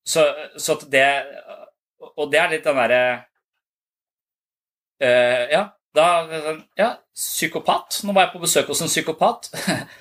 så, 0.10 0.26
så 0.58 0.76
det 0.90 1.06
Og 2.18 2.32
det 2.32 2.40
er 2.42 2.50
litt 2.52 2.66
den 2.66 2.76
derre 2.76 3.04
eh, 5.00 5.44
Ja, 5.54 5.62
da 5.96 6.08
Ja, 6.78 6.92
psykopat. 7.16 8.02
Nå 8.06 8.14
var 8.16 8.28
jeg 8.28 8.36
på 8.36 8.44
besøk 8.44 8.70
hos 8.72 8.84
en 8.86 8.92
psykopat 8.92 9.50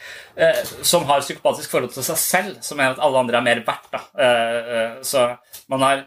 som 0.90 1.08
har 1.08 1.24
psykopatisk 1.24 1.72
forhold 1.72 1.94
til 1.94 2.06
seg 2.06 2.20
selv, 2.22 2.60
som 2.62 2.78
mener 2.78 2.94
at 2.94 3.02
alle 3.02 3.24
andre 3.24 3.40
er 3.40 3.46
mer 3.46 3.64
verdt. 3.66 3.88
Da. 3.90 4.02
Så 5.02 5.24
man 5.72 5.82
har 5.82 6.04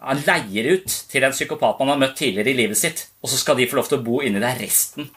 han 0.00 0.20
leier 0.24 0.70
ut 0.76 0.94
til 1.10 1.24
en 1.26 1.34
psykopat 1.34 1.80
man 1.82 1.92
har 1.92 2.00
møtt 2.00 2.16
tidligere 2.16 2.54
i 2.54 2.58
livet 2.62 2.78
sitt, 2.80 3.06
og 3.20 3.28
så 3.28 3.36
skal 3.40 3.58
de 3.58 3.68
få 3.68 3.76
lov 3.80 3.90
til 3.90 3.98
å 3.98 4.04
bo 4.04 4.20
inni 4.24 4.40
deg 4.40 4.62
resten 4.62 5.10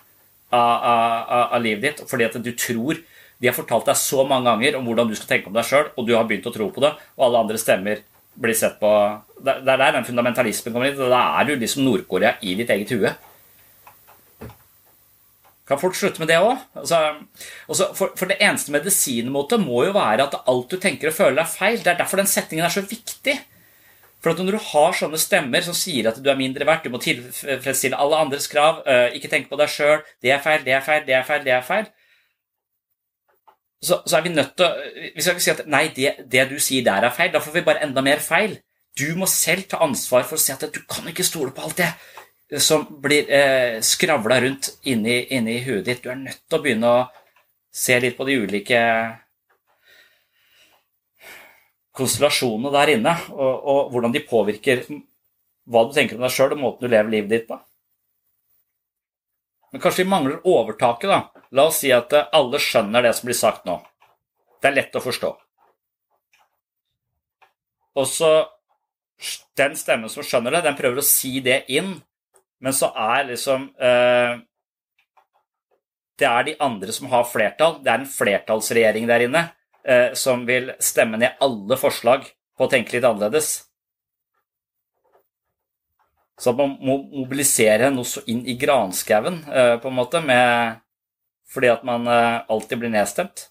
av, 0.54 0.60
av, 0.60 1.44
av, 1.46 1.60
livet 1.64 1.86
ditt 1.86 2.10
fordi 2.10 2.28
at 2.28 2.36
du 2.44 2.52
tror 2.54 3.00
De 3.42 3.50
har 3.50 3.56
fortalt 3.56 3.88
deg 3.90 3.98
så 4.00 4.24
mange 4.28 4.48
ganger 4.48 4.78
om 4.78 4.86
hvordan 4.88 5.10
du 5.10 5.16
skal 5.18 5.28
tenke 5.34 5.50
om 5.50 5.56
deg 5.56 5.66
sjøl, 5.68 5.88
og 5.98 6.06
du 6.08 6.14
har 6.16 6.28
begynt 6.28 6.46
å 6.48 6.54
tro 6.54 6.70
på 6.72 6.84
det, 6.84 6.94
og 7.18 7.26
alle 7.28 7.42
andre 7.44 7.60
stemmer 7.60 8.04
blir 8.40 8.56
sett 8.56 8.78
på 8.80 8.92
Det 9.44 9.58
er 9.60 9.82
der 9.82 9.98
den 9.98 10.06
fundamentalismen 10.08 10.72
kommer 10.72 10.88
inn. 10.88 11.02
Da 11.12 11.24
er 11.42 11.50
du 11.50 11.58
liksom 11.60 11.84
Nord-Korea 11.84 12.38
i 12.40 12.54
ditt 12.56 12.72
eget 12.72 12.94
hue. 12.96 13.12
Kan 15.68 15.80
fort 15.80 15.96
slutte 15.96 16.20
med 16.20 16.28
det 16.32 16.42
òg. 16.44 16.60
Altså, 16.76 17.00
for, 17.70 18.12
for, 18.18 18.28
det 18.28 18.40
eneste 18.44 18.74
medisinen 18.76 19.32
mot 19.32 19.50
det 19.50 19.62
må 19.64 19.86
jo 19.88 19.96
være 19.96 20.28
at 20.28 20.38
alt 20.52 20.70
du 20.72 20.78
tenker 20.82 21.12
og 21.12 21.18
føler, 21.18 21.40
er 21.40 21.50
feil. 21.50 21.80
Det 21.80 21.94
er 21.94 22.00
derfor 22.02 22.20
den 22.20 22.30
setningen 22.30 22.68
er 22.68 22.74
så 22.74 22.84
viktig. 22.84 23.38
For 24.24 24.40
når 24.40 24.56
du 24.56 24.62
har 24.72 24.96
sånne 24.96 25.20
stemmer 25.20 25.64
som 25.64 25.76
sier 25.76 26.08
at 26.12 26.20
du 26.24 26.30
er 26.32 26.40
mindre 26.40 26.68
verdt, 26.68 26.86
du 26.88 26.94
må 26.94 27.00
tilfredsstille 27.04 28.00
alle 28.00 28.22
andres 28.24 28.48
krav, 28.52 28.80
ikke 29.16 29.32
tenke 29.32 29.52
på 29.52 29.60
deg 29.60 29.72
sjøl, 29.72 30.00
det 30.24 30.32
er 30.32 30.40
feil, 30.44 30.64
det 30.64 30.78
er 30.78 30.86
feil, 30.86 31.04
det 31.08 31.18
er 31.18 31.26
feil, 31.28 31.44
det 31.44 31.56
er 31.58 31.66
feil 31.68 31.90
så, 33.84 34.00
så 34.08 34.18
er 34.18 34.22
vi 34.26 34.34
nødt 34.34 34.56
til 34.58 34.66
å 34.66 34.72
Vi 35.16 35.24
skal 35.24 35.36
ikke 35.36 35.46
si 35.46 35.54
at 35.54 35.66
nei, 35.70 35.84
det, 35.96 36.16
det, 36.32 36.48
du 36.52 36.60
sier 36.62 36.86
der, 36.86 37.04
er 37.04 37.16
feil. 37.16 37.32
Da 37.34 37.42
får 37.44 37.58
vi 37.58 37.66
bare 37.68 37.84
enda 37.86 38.04
mer 38.06 38.24
feil. 38.24 38.58
Du 39.00 39.08
må 39.18 39.28
selv 39.30 39.68
ta 39.70 39.82
ansvar 39.84 40.26
for 40.30 40.38
å 40.38 40.42
si 40.42 40.54
at 40.54 40.64
du 40.74 40.82
kan 40.90 41.08
ikke 41.10 41.26
stole 41.28 41.54
på 41.54 41.66
alt 41.66 41.80
det 41.82 41.90
som 42.60 42.86
blir 43.02 43.30
eh, 43.32 43.80
skravla 43.82 44.42
rundt 44.42 44.70
inni, 44.84 45.24
inni 45.34 45.60
huet 45.66 45.86
ditt. 45.86 46.04
Du 46.04 46.12
er 46.12 46.20
nødt 46.20 46.42
til 46.46 46.60
å 46.60 46.64
begynne 46.64 46.92
å 46.92 47.04
se 47.74 47.98
litt 48.00 48.18
på 48.18 48.28
de 48.28 48.38
ulike 48.44 48.80
konstellasjonene 51.94 52.72
der 52.74 52.94
inne, 52.96 53.14
og, 53.34 53.54
og 53.70 53.92
hvordan 53.94 54.14
de 54.14 54.24
påvirker 54.26 54.86
hva 55.70 55.86
du 55.88 55.94
tenker 55.96 56.18
om 56.18 56.26
deg 56.26 56.34
sjøl 56.34 56.56
og 56.56 56.62
måten 56.62 56.86
du 56.86 56.92
lever 56.92 57.14
livet 57.14 57.32
ditt 57.32 57.48
på. 57.50 57.58
Men 59.74 59.82
kanskje 59.82 60.04
vi 60.04 60.12
mangler 60.12 60.42
overtaket, 60.46 61.10
da. 61.10 61.44
La 61.54 61.68
oss 61.70 61.80
si 61.82 61.90
at 61.94 62.14
eh, 62.14 62.30
alle 62.38 62.62
skjønner 62.62 63.06
det 63.06 63.14
som 63.18 63.30
blir 63.30 63.38
sagt 63.38 63.66
nå. 63.70 63.80
Det 64.62 64.70
er 64.70 64.78
lett 64.78 64.98
å 64.98 65.04
forstå. 65.04 65.32
Og 68.00 68.10
så 68.10 68.34
Den 69.56 69.76
stemmen 69.78 70.10
som 70.10 70.26
skjønner 70.26 70.52
det, 70.52 70.64
den 70.66 70.76
prøver 70.76 71.00
å 71.00 71.06
si 71.06 71.38
det 71.46 71.62
inn, 71.72 71.94
men 72.64 72.76
så 72.76 72.90
er 72.96 73.28
liksom 73.28 73.68
eh, 73.76 74.38
Det 76.20 76.30
er 76.30 76.48
de 76.48 76.56
andre 76.64 76.94
som 76.96 77.10
har 77.12 77.26
flertall. 77.28 77.80
Det 77.84 77.92
er 77.92 78.00
en 78.00 78.10
flertallsregjering 78.10 79.10
der 79.10 79.26
inne 79.26 79.44
eh, 79.84 80.14
som 80.16 80.46
vil 80.48 80.72
stemme 80.80 81.20
ned 81.20 81.40
alle 81.44 81.78
forslag 81.80 82.28
på 82.58 82.66
å 82.66 82.72
tenke 82.72 82.96
litt 82.96 83.08
annerledes. 83.08 83.56
Så 86.40 86.52
at 86.54 86.60
man 86.60 86.78
må 86.82 86.98
mobilisere 87.12 87.92
noe 87.94 88.08
så 88.08 88.24
inn 88.30 88.42
i 88.50 88.56
granskauen, 88.60 89.42
eh, 89.50 89.76
på 89.82 89.90
en 89.90 89.98
måte, 89.98 90.22
med, 90.24 90.80
fordi 91.50 91.70
at 91.72 91.84
man 91.88 92.08
eh, 92.10 92.42
alltid 92.50 92.82
blir 92.82 92.94
nedstemt. 92.94 93.50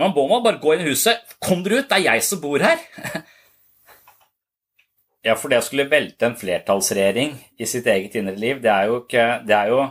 Man 0.00 0.14
må 0.16 0.40
bare 0.40 0.60
gå 0.60 0.74
inn 0.74 0.86
i 0.86 0.90
huset. 0.90 1.20
'Kom 1.40 1.62
dere 1.62 1.82
ut, 1.82 1.88
det 1.88 1.98
er 1.98 2.06
jeg 2.14 2.24
som 2.24 2.40
bor 2.40 2.58
her!' 2.58 2.80
ja, 5.26 5.34
for 5.36 5.52
det 5.52 5.60
å 5.60 5.64
skulle 5.64 5.88
velte 5.90 6.28
en 6.28 6.38
flertallsregjering 6.38 7.34
i 7.60 7.68
sitt 7.68 7.88
eget 7.90 8.16
indre 8.16 8.36
liv, 8.40 8.62
det 8.64 8.70
er 8.72 8.88
jo, 8.88 9.02
ikke, 9.04 9.26
det 9.48 9.56
er 9.56 9.72
jo 9.72 9.82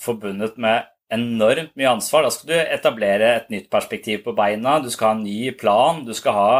forbundet 0.00 0.56
med 0.60 0.88
enormt 1.12 1.74
mye 1.76 1.90
ansvar. 1.92 2.24
Da 2.24 2.32
skal 2.32 2.52
du 2.52 2.56
etablere 2.60 3.34
et 3.36 3.50
nytt 3.52 3.68
perspektiv 3.72 4.22
på 4.24 4.34
beina, 4.36 4.78
du 4.80 4.88
skal 4.92 5.10
ha 5.10 5.18
en 5.18 5.26
ny 5.26 5.52
plan, 5.58 6.00
du 6.06 6.14
skal 6.16 6.38
ha 6.38 6.52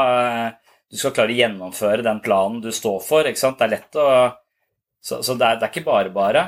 du 0.93 0.99
skal 1.01 1.15
klare 1.17 1.33
å 1.33 1.39
gjennomføre 1.39 2.05
den 2.05 2.21
planen 2.21 2.61
du 2.61 2.69
står 2.75 2.99
for. 3.01 3.25
ikke 3.25 3.41
sant? 3.41 3.57
Det 3.59 3.65
er 3.65 3.77
lett 3.79 4.01
å 4.01 4.07
Så, 5.03 5.17
så 5.27 5.35
det, 5.35 5.47
er, 5.49 5.57
det 5.59 5.67
er 5.67 5.71
ikke 5.73 5.89
bare 5.89 6.11
bare. 6.15 6.43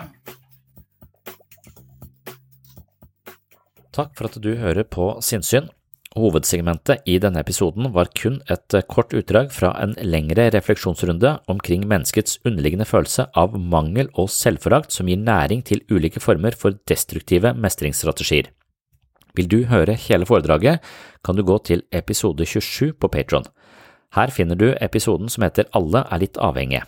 Takk 3.94 4.12
for 4.14 4.28
at 4.28 4.36
du 4.38 4.52
hører 4.60 4.86
på 4.86 5.08
Sinnsyn. 5.26 5.66
Hovedsegmentet 6.14 7.02
i 7.10 7.16
denne 7.18 7.40
episoden 7.42 7.88
var 7.94 8.06
kun 8.14 8.36
et 8.52 8.76
kort 8.86 9.10
utdrag 9.18 9.48
fra 9.50 9.72
en 9.82 9.96
lengre 9.98 10.46
refleksjonsrunde 10.54 11.32
omkring 11.50 11.88
menneskets 11.90 12.38
underliggende 12.46 12.86
følelse 12.86 13.26
av 13.34 13.56
mangel 13.58 14.12
og 14.14 14.30
selvforakt 14.30 14.94
som 14.94 15.10
gir 15.10 15.18
næring 15.18 15.64
til 15.66 15.82
ulike 15.90 16.22
former 16.22 16.54
for 16.54 16.78
destruktive 16.86 17.50
mestringsstrategier. 17.58 18.52
Vil 19.34 19.50
du 19.50 19.64
høre 19.66 19.98
hele 19.98 20.26
foredraget, 20.26 20.78
kan 21.26 21.34
du 21.34 21.42
gå 21.42 21.58
til 21.66 21.82
episode 21.90 22.46
27 22.46 22.94
på 22.94 23.10
Patron. 23.10 23.50
Her 24.14 24.30
finner 24.30 24.54
du 24.54 24.68
episoden 24.78 25.26
som 25.28 25.42
heter 25.42 25.66
Alle 25.74 26.06
er 26.06 26.22
litt 26.22 26.38
avhengige. 26.38 26.86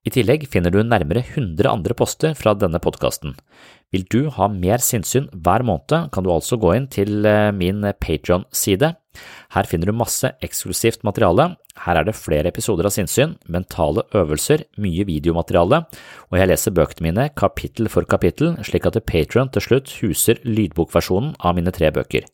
I 0.00 0.10
tillegg 0.14 0.46
finner 0.48 0.72
du 0.72 0.78
nærmere 0.80 1.20
100 1.26 1.68
andre 1.68 1.92
poster 1.92 2.32
fra 2.32 2.54
denne 2.56 2.78
podkasten. 2.80 3.34
Vil 3.92 4.06
du 4.08 4.30
ha 4.32 4.46
mer 4.48 4.80
sinnssyn 4.80 5.26
hver 5.34 5.60
måned, 5.66 6.08
kan 6.14 6.24
du 6.24 6.30
altså 6.32 6.56
gå 6.56 6.72
inn 6.72 6.86
til 6.88 7.26
eh, 7.28 7.50
min 7.52 7.84
Patron-side. 8.00 8.94
Her 9.52 9.68
finner 9.68 9.90
du 9.90 9.98
masse 9.98 10.30
eksklusivt 10.40 11.04
materiale. 11.04 11.50
Her 11.84 12.00
er 12.00 12.08
det 12.08 12.16
flere 12.16 12.48
episoder 12.48 12.88
av 12.88 12.94
sinnssyn, 12.96 13.36
mentale 13.52 14.06
øvelser, 14.16 14.64
mye 14.80 15.04
videomateriale, 15.04 15.82
og 16.30 16.40
jeg 16.40 16.48
leser 16.48 16.76
bøkene 16.80 17.10
mine 17.10 17.28
kapittel 17.36 17.92
for 17.92 18.08
kapittel, 18.08 18.54
slik 18.64 18.88
at 18.88 19.02
Patron 19.04 19.52
til 19.52 19.66
slutt 19.66 19.96
huser 20.00 20.40
lydbokversjonen 20.48 21.34
av 21.44 21.60
mine 21.60 21.76
tre 21.76 21.92
bøker. 21.92 22.24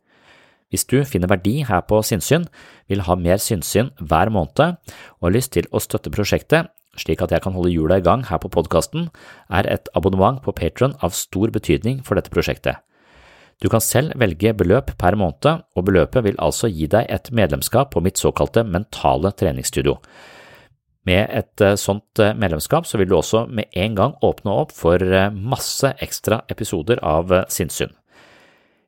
Hvis 0.70 0.87
du 0.90 1.00
finner 1.07 1.31
verdi 1.31 1.61
her 1.66 1.83
på 1.87 1.98
Sinnsyn, 2.02 2.48
vil 2.90 3.05
ha 3.07 3.14
mer 3.18 3.38
sinnssyn 3.42 3.92
hver 4.02 4.33
måned 4.35 4.79
og 4.79 5.29
har 5.29 5.35
lyst 5.35 5.55
til 5.55 5.68
å 5.70 5.83
støtte 5.83 6.11
prosjektet, 6.14 6.70
slik 7.01 7.23
at 7.25 7.33
jeg 7.35 7.45
kan 7.45 7.55
holde 7.57 7.73
hjula 7.73 8.01
i 8.01 8.05
gang 8.05 8.25
her 8.29 8.41
på 8.43 8.51
podkasten, 8.53 9.11
er 9.51 9.69
et 9.71 9.91
abonnement 9.99 10.43
på 10.45 10.55
Patron 10.57 10.97
av 11.05 11.17
stor 11.17 11.53
betydning 11.55 12.03
for 12.07 12.19
dette 12.19 12.33
prosjektet. 12.33 12.83
Du 13.63 13.71
kan 13.73 13.81
selv 13.81 14.13
velge 14.21 14.53
beløp 14.53 14.93
per 15.01 15.17
måned, 15.17 15.63
og 15.77 15.87
beløpet 15.89 16.27
vil 16.27 16.41
altså 16.43 16.69
gi 16.69 16.89
deg 16.93 17.09
et 17.09 17.31
medlemskap 17.33 17.95
på 17.95 18.03
mitt 18.05 18.21
såkalte 18.21 18.67
mentale 18.69 19.33
treningsstudio. 19.33 19.97
Med 21.07 21.31
et 21.31 21.63
eh, 21.63 21.77
sånt 21.79 22.21
eh, 22.21 22.35
medlemskap 22.35 22.87
så 22.89 22.99
vil 22.99 23.09
du 23.09 23.15
også 23.17 23.45
med 23.47 23.71
en 23.79 23.95
gang 23.97 24.17
åpne 24.27 24.57
opp 24.65 24.75
for 24.75 25.01
eh, 25.01 25.31
masse 25.31 25.93
ekstra 26.03 26.43
episoder 26.53 27.01
av 27.07 27.31
sinnssyn. 27.53 27.95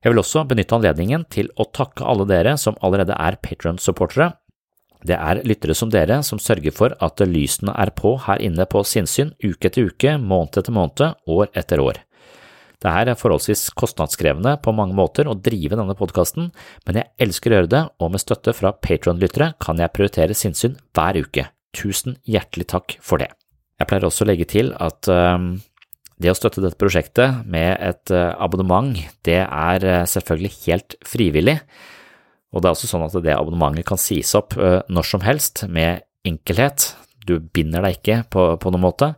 Jeg 0.03 0.13
vil 0.13 0.21
også 0.21 0.45
benytte 0.51 0.77
anledningen 0.77 1.25
til 1.31 1.49
å 1.59 1.67
takke 1.75 2.07
alle 2.07 2.27
dere 2.29 2.57
som 2.59 2.77
allerede 2.83 3.17
er 3.19 3.39
Patron-supportere. 3.43 4.33
Det 5.07 5.15
er 5.15 5.43
lyttere 5.47 5.77
som 5.79 5.91
dere 5.93 6.21
som 6.27 6.41
sørger 6.43 6.75
for 6.75 6.95
at 7.05 7.23
lysene 7.27 7.75
er 7.79 7.93
på 7.95 8.17
her 8.25 8.43
inne 8.43 8.67
på 8.67 8.83
sinnssyn 8.87 9.35
uke 9.45 9.71
etter 9.71 9.87
uke, 9.87 10.17
måned 10.19 10.59
etter 10.59 10.75
måned, 10.75 11.19
år 11.31 11.51
etter 11.55 11.83
år. 11.83 12.03
Det 12.79 12.91
er 12.91 13.19
forholdsvis 13.19 13.73
kostnadskrevende 13.79 14.55
på 14.63 14.75
mange 14.75 14.95
måter 14.95 15.27
å 15.27 15.35
drive 15.35 15.79
denne 15.79 15.97
podkasten, 15.99 16.53
men 16.87 17.01
jeg 17.01 17.11
elsker 17.27 17.51
å 17.51 17.59
gjøre 17.59 17.73
det, 17.73 17.81
og 17.99 18.13
med 18.15 18.23
støtte 18.23 18.55
fra 18.55 18.71
Patron-lyttere 18.75 19.53
kan 19.63 19.83
jeg 19.83 19.95
prioritere 19.95 20.37
sinnssyn 20.39 20.77
hver 20.95 21.19
uke. 21.19 21.49
Tusen 21.75 22.21
hjertelig 22.23 22.69
takk 22.71 22.95
for 23.03 23.23
det. 23.23 23.33
Jeg 23.79 23.91
pleier 23.91 24.07
også 24.07 24.25
å 24.25 24.31
legge 24.31 24.47
til 24.51 24.71
at 24.79 25.11
um, 25.11 25.57
det 26.23 26.31
å 26.33 26.39
støtte 26.39 26.63
dette 26.63 26.79
prosjektet 26.79 27.45
med 27.47 27.77
et 27.79 28.11
eh, 28.11 28.33
abonnement, 28.43 28.91
det 29.27 29.39
er 29.45 29.85
eh, 29.87 30.07
selvfølgelig 30.11 30.51
helt 30.65 30.97
frivillig, 31.07 31.55
og 32.53 32.63
det 32.63 32.69
er 32.69 32.77
også 32.77 32.89
sånn 32.89 33.05
at 33.05 33.17
det 33.25 33.35
abonnementet 33.37 33.87
kan 33.89 34.01
sies 34.01 34.33
opp 34.39 34.57
eh, 34.57 34.81
når 34.89 35.09
som 35.11 35.25
helst 35.25 35.67
med 35.69 36.05
enkelhet. 36.29 36.95
Du 37.29 37.39
binder 37.41 37.85
deg 37.85 37.99
ikke 37.99 38.23
på, 38.33 38.51
på 38.61 38.73
noen 38.73 38.87
måte. 38.87 39.13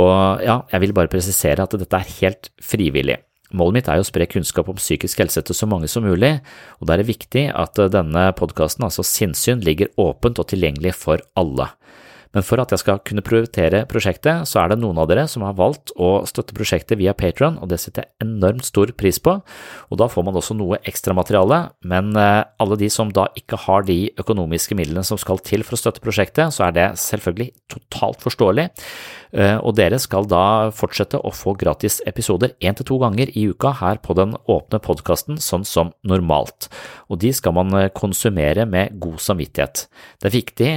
Og 0.00 0.42
ja, 0.44 0.62
jeg 0.72 0.84
vil 0.84 0.94
bare 0.96 1.12
presisere 1.12 1.64
at 1.64 1.76
dette 1.76 1.98
er 1.98 2.16
helt 2.20 2.50
frivillig. 2.64 3.18
Målet 3.52 3.76
mitt 3.76 3.88
er 3.90 3.98
jo 4.00 4.04
å 4.04 4.08
spre 4.08 4.28
kunnskap 4.30 4.68
om 4.72 4.78
psykisk 4.80 5.20
helse 5.20 5.42
til 5.44 5.56
så 5.56 5.68
mange 5.68 5.88
som 5.92 6.04
mulig, 6.06 6.38
og 6.80 6.88
da 6.88 6.94
er 6.94 7.02
det 7.02 7.10
viktig 7.10 7.42
at 7.52 7.76
denne 7.92 8.30
podkasten, 8.38 8.86
altså 8.86 9.04
Sinnsyn, 9.04 9.60
ligger 9.60 9.92
åpent 10.00 10.40
og 10.40 10.48
tilgjengelig 10.48 10.94
for 10.96 11.20
alle. 11.36 11.68
Men 12.32 12.44
for 12.46 12.62
at 12.62 12.72
jeg 12.72 12.80
skal 12.80 13.00
kunne 13.06 13.24
prioritere 13.24 13.84
prosjektet, 13.90 14.48
så 14.48 14.62
er 14.62 14.72
det 14.72 14.80
noen 14.80 15.00
av 15.02 15.08
dere 15.10 15.26
som 15.30 15.44
har 15.46 15.56
valgt 15.58 15.92
å 16.00 16.22
støtte 16.28 16.56
prosjektet 16.56 17.00
via 17.00 17.14
Patron, 17.16 17.58
og 17.60 17.68
det 17.72 17.80
setter 17.82 18.06
jeg 18.06 18.26
enormt 18.26 18.66
stor 18.66 18.92
pris 18.96 19.20
på. 19.22 19.36
Og 19.92 20.00
da 20.00 20.08
får 20.10 20.26
man 20.26 20.38
også 20.40 20.56
noe 20.56 20.80
ekstramateriale, 20.88 21.60
men 21.88 22.12
eh, 22.16 22.42
alle 22.62 22.78
de 22.80 22.88
som 22.92 23.12
da 23.12 23.28
ikke 23.38 23.60
har 23.66 23.84
de 23.88 23.98
økonomiske 24.20 24.76
midlene 24.78 25.04
som 25.06 25.20
skal 25.20 25.42
til 25.44 25.66
for 25.66 25.76
å 25.76 25.82
støtte 25.82 26.04
prosjektet, 26.04 26.54
så 26.56 26.68
er 26.68 26.78
det 26.78 26.88
selvfølgelig 27.02 27.52
totalt 27.72 28.24
forståelig. 28.24 28.70
Eh, 29.32 29.56
og 29.58 29.76
dere 29.78 29.98
skal 30.02 30.26
da 30.28 30.70
fortsette 30.76 31.20
å 31.20 31.32
få 31.32 31.54
gratis 31.60 32.00
episoder 32.08 32.52
én 32.60 32.76
til 32.76 32.88
to 32.88 32.98
ganger 33.00 33.32
i 33.32 33.46
uka 33.48 33.72
her 33.80 34.00
på 34.04 34.16
den 34.18 34.34
åpne 34.50 34.80
podkasten, 34.84 35.40
sånn 35.40 35.64
som 35.68 35.92
normalt. 36.04 36.68
Og 37.08 37.22
de 37.24 37.32
skal 37.32 37.56
man 37.56 37.72
eh, 37.78 37.90
konsumere 37.96 38.66
med 38.68 38.98
god 39.00 39.20
samvittighet. 39.24 39.86
Det 40.20 40.28
er 40.28 40.36
viktig, 40.36 40.70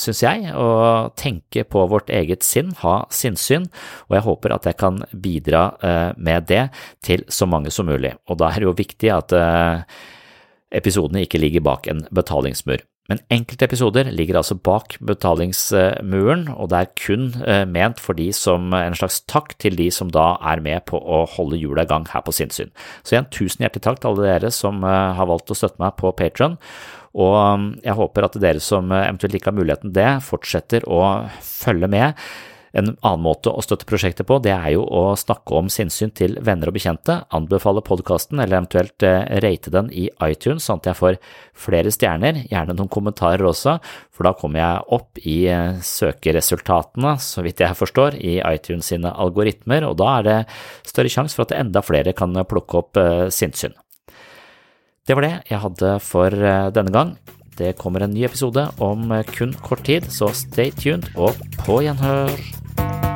synes 0.00 0.22
jeg, 0.22 0.52
å 0.56 1.10
tenke 1.18 1.64
på 1.68 1.82
vårt 1.90 2.10
eget 2.14 2.46
sinn, 2.46 2.72
ha 2.82 2.98
sinnssyn, 3.12 3.68
og 4.08 4.16
jeg 4.16 4.26
håper 4.26 4.54
at 4.54 4.68
jeg 4.70 4.78
kan 4.80 5.02
bidra 5.12 5.68
eh, 5.82 6.10
med 6.16 6.48
det 6.50 6.66
til 7.04 7.24
så 7.28 7.48
mange 7.50 7.72
som 7.74 7.88
mulig. 7.88 8.14
Og 8.30 8.38
da 8.40 8.50
er 8.50 8.62
det 8.62 8.70
jo 8.70 8.76
viktig 8.78 9.12
at 9.12 9.34
eh, 9.36 10.02
episodene 10.76 11.24
ikke 11.26 11.40
ligger 11.42 11.64
bak 11.66 11.90
en 11.90 12.06
betalingsmur. 12.14 12.84
Men 13.10 13.20
enkelte 13.30 13.66
episoder 13.68 14.10
ligger 14.10 14.40
altså 14.40 14.56
bak 14.58 14.96
betalingsmuren, 15.06 16.48
og 16.54 16.70
det 16.72 16.80
er 16.80 16.92
kun 16.98 17.28
eh, 17.46 17.62
ment 17.68 18.02
for 18.02 18.18
de 18.18 18.28
som 18.34 18.74
en 18.76 18.98
slags 18.98 19.20
takk 19.30 19.54
til 19.62 19.78
de 19.78 19.88
som 19.94 20.10
da 20.12 20.34
er 20.52 20.62
med 20.64 20.86
på 20.90 20.98
å 20.98 21.22
holde 21.36 21.60
hjula 21.60 21.86
i 21.86 21.90
gang 21.90 22.06
her 22.10 22.24
på 22.26 22.34
Sinnsyn. 22.34 22.74
Så 23.06 23.14
igjen, 23.14 23.30
tusen 23.30 23.64
hjertelig 23.66 23.86
takk 23.86 24.02
til 24.02 24.12
alle 24.12 24.26
dere 24.26 24.52
som 24.54 24.82
har 24.82 25.30
valgt 25.30 25.52
å 25.54 25.58
støtte 25.58 25.82
meg 25.82 25.94
på 26.00 26.12
Patron. 26.18 26.58
Og 27.16 27.70
jeg 27.86 27.96
håper 27.96 28.26
at 28.26 28.36
dere 28.42 28.60
som 28.60 28.90
eventuelt 28.92 29.38
ikke 29.38 29.52
har 29.52 29.56
muligheten 29.56 29.94
det, 29.96 30.10
fortsetter 30.26 30.84
å 30.90 31.00
følge 31.40 31.88
med. 31.88 32.26
En 32.76 32.90
annen 32.92 33.22
måte 33.24 33.48
å 33.48 33.62
støtte 33.64 33.86
prosjektet 33.88 34.26
på, 34.28 34.36
det 34.44 34.52
er 34.52 34.74
jo 34.74 34.82
å 34.84 35.14
snakke 35.16 35.54
om 35.56 35.70
sinnssyn 35.72 36.10
til 36.16 36.34
venner 36.44 36.68
og 36.68 36.76
bekjente, 36.76 37.22
anbefale 37.32 37.80
podkasten 37.84 38.42
eller 38.42 38.58
eventuelt 38.58 39.06
eh, 39.06 39.22
rate 39.40 39.72
den 39.72 39.88
i 39.96 40.10
iTunes 40.26 40.66
sånn 40.68 40.82
at 40.82 40.90
jeg 40.90 40.98
får 40.98 41.16
flere 41.56 41.92
stjerner, 41.94 42.42
gjerne 42.50 42.76
noen 42.76 42.90
kommentarer 42.92 43.48
også, 43.48 43.78
for 44.12 44.28
da 44.28 44.34
kommer 44.36 44.60
jeg 44.60 44.84
opp 44.98 45.22
i 45.24 45.38
eh, 45.52 45.78
søkeresultatene, 45.88 47.14
så 47.22 47.46
vidt 47.46 47.64
jeg 47.64 47.78
forstår, 47.80 48.18
i 48.20 48.36
iTunes 48.44 48.92
sine 48.92 49.14
algoritmer, 49.24 49.88
og 49.88 49.96
da 50.02 50.10
er 50.18 50.28
det 50.28 50.36
større 50.84 51.12
sjanse 51.16 51.38
for 51.38 51.48
at 51.48 51.56
enda 51.56 51.80
flere 51.86 52.12
kan 52.18 52.36
plukke 52.44 52.82
opp 52.82 53.00
eh, 53.00 53.24
sinnssyn. 53.32 53.72
Det 55.06 55.16
var 55.16 55.24
det 55.24 55.34
jeg 55.48 55.62
hadde 55.62 55.96
for 56.02 56.34
denne 56.74 56.92
gang. 56.92 57.14
Det 57.56 57.76
kommer 57.78 58.02
en 58.04 58.12
ny 58.12 58.26
episode 58.26 58.66
om 58.82 59.14
kun 59.32 59.54
kort 59.64 59.86
tid, 59.86 60.10
så 60.12 60.32
stay 60.34 60.74
tuned 60.74 61.08
og 61.14 61.38
på 61.62 61.80
gjenhør! 61.86 62.65
you 62.78 63.15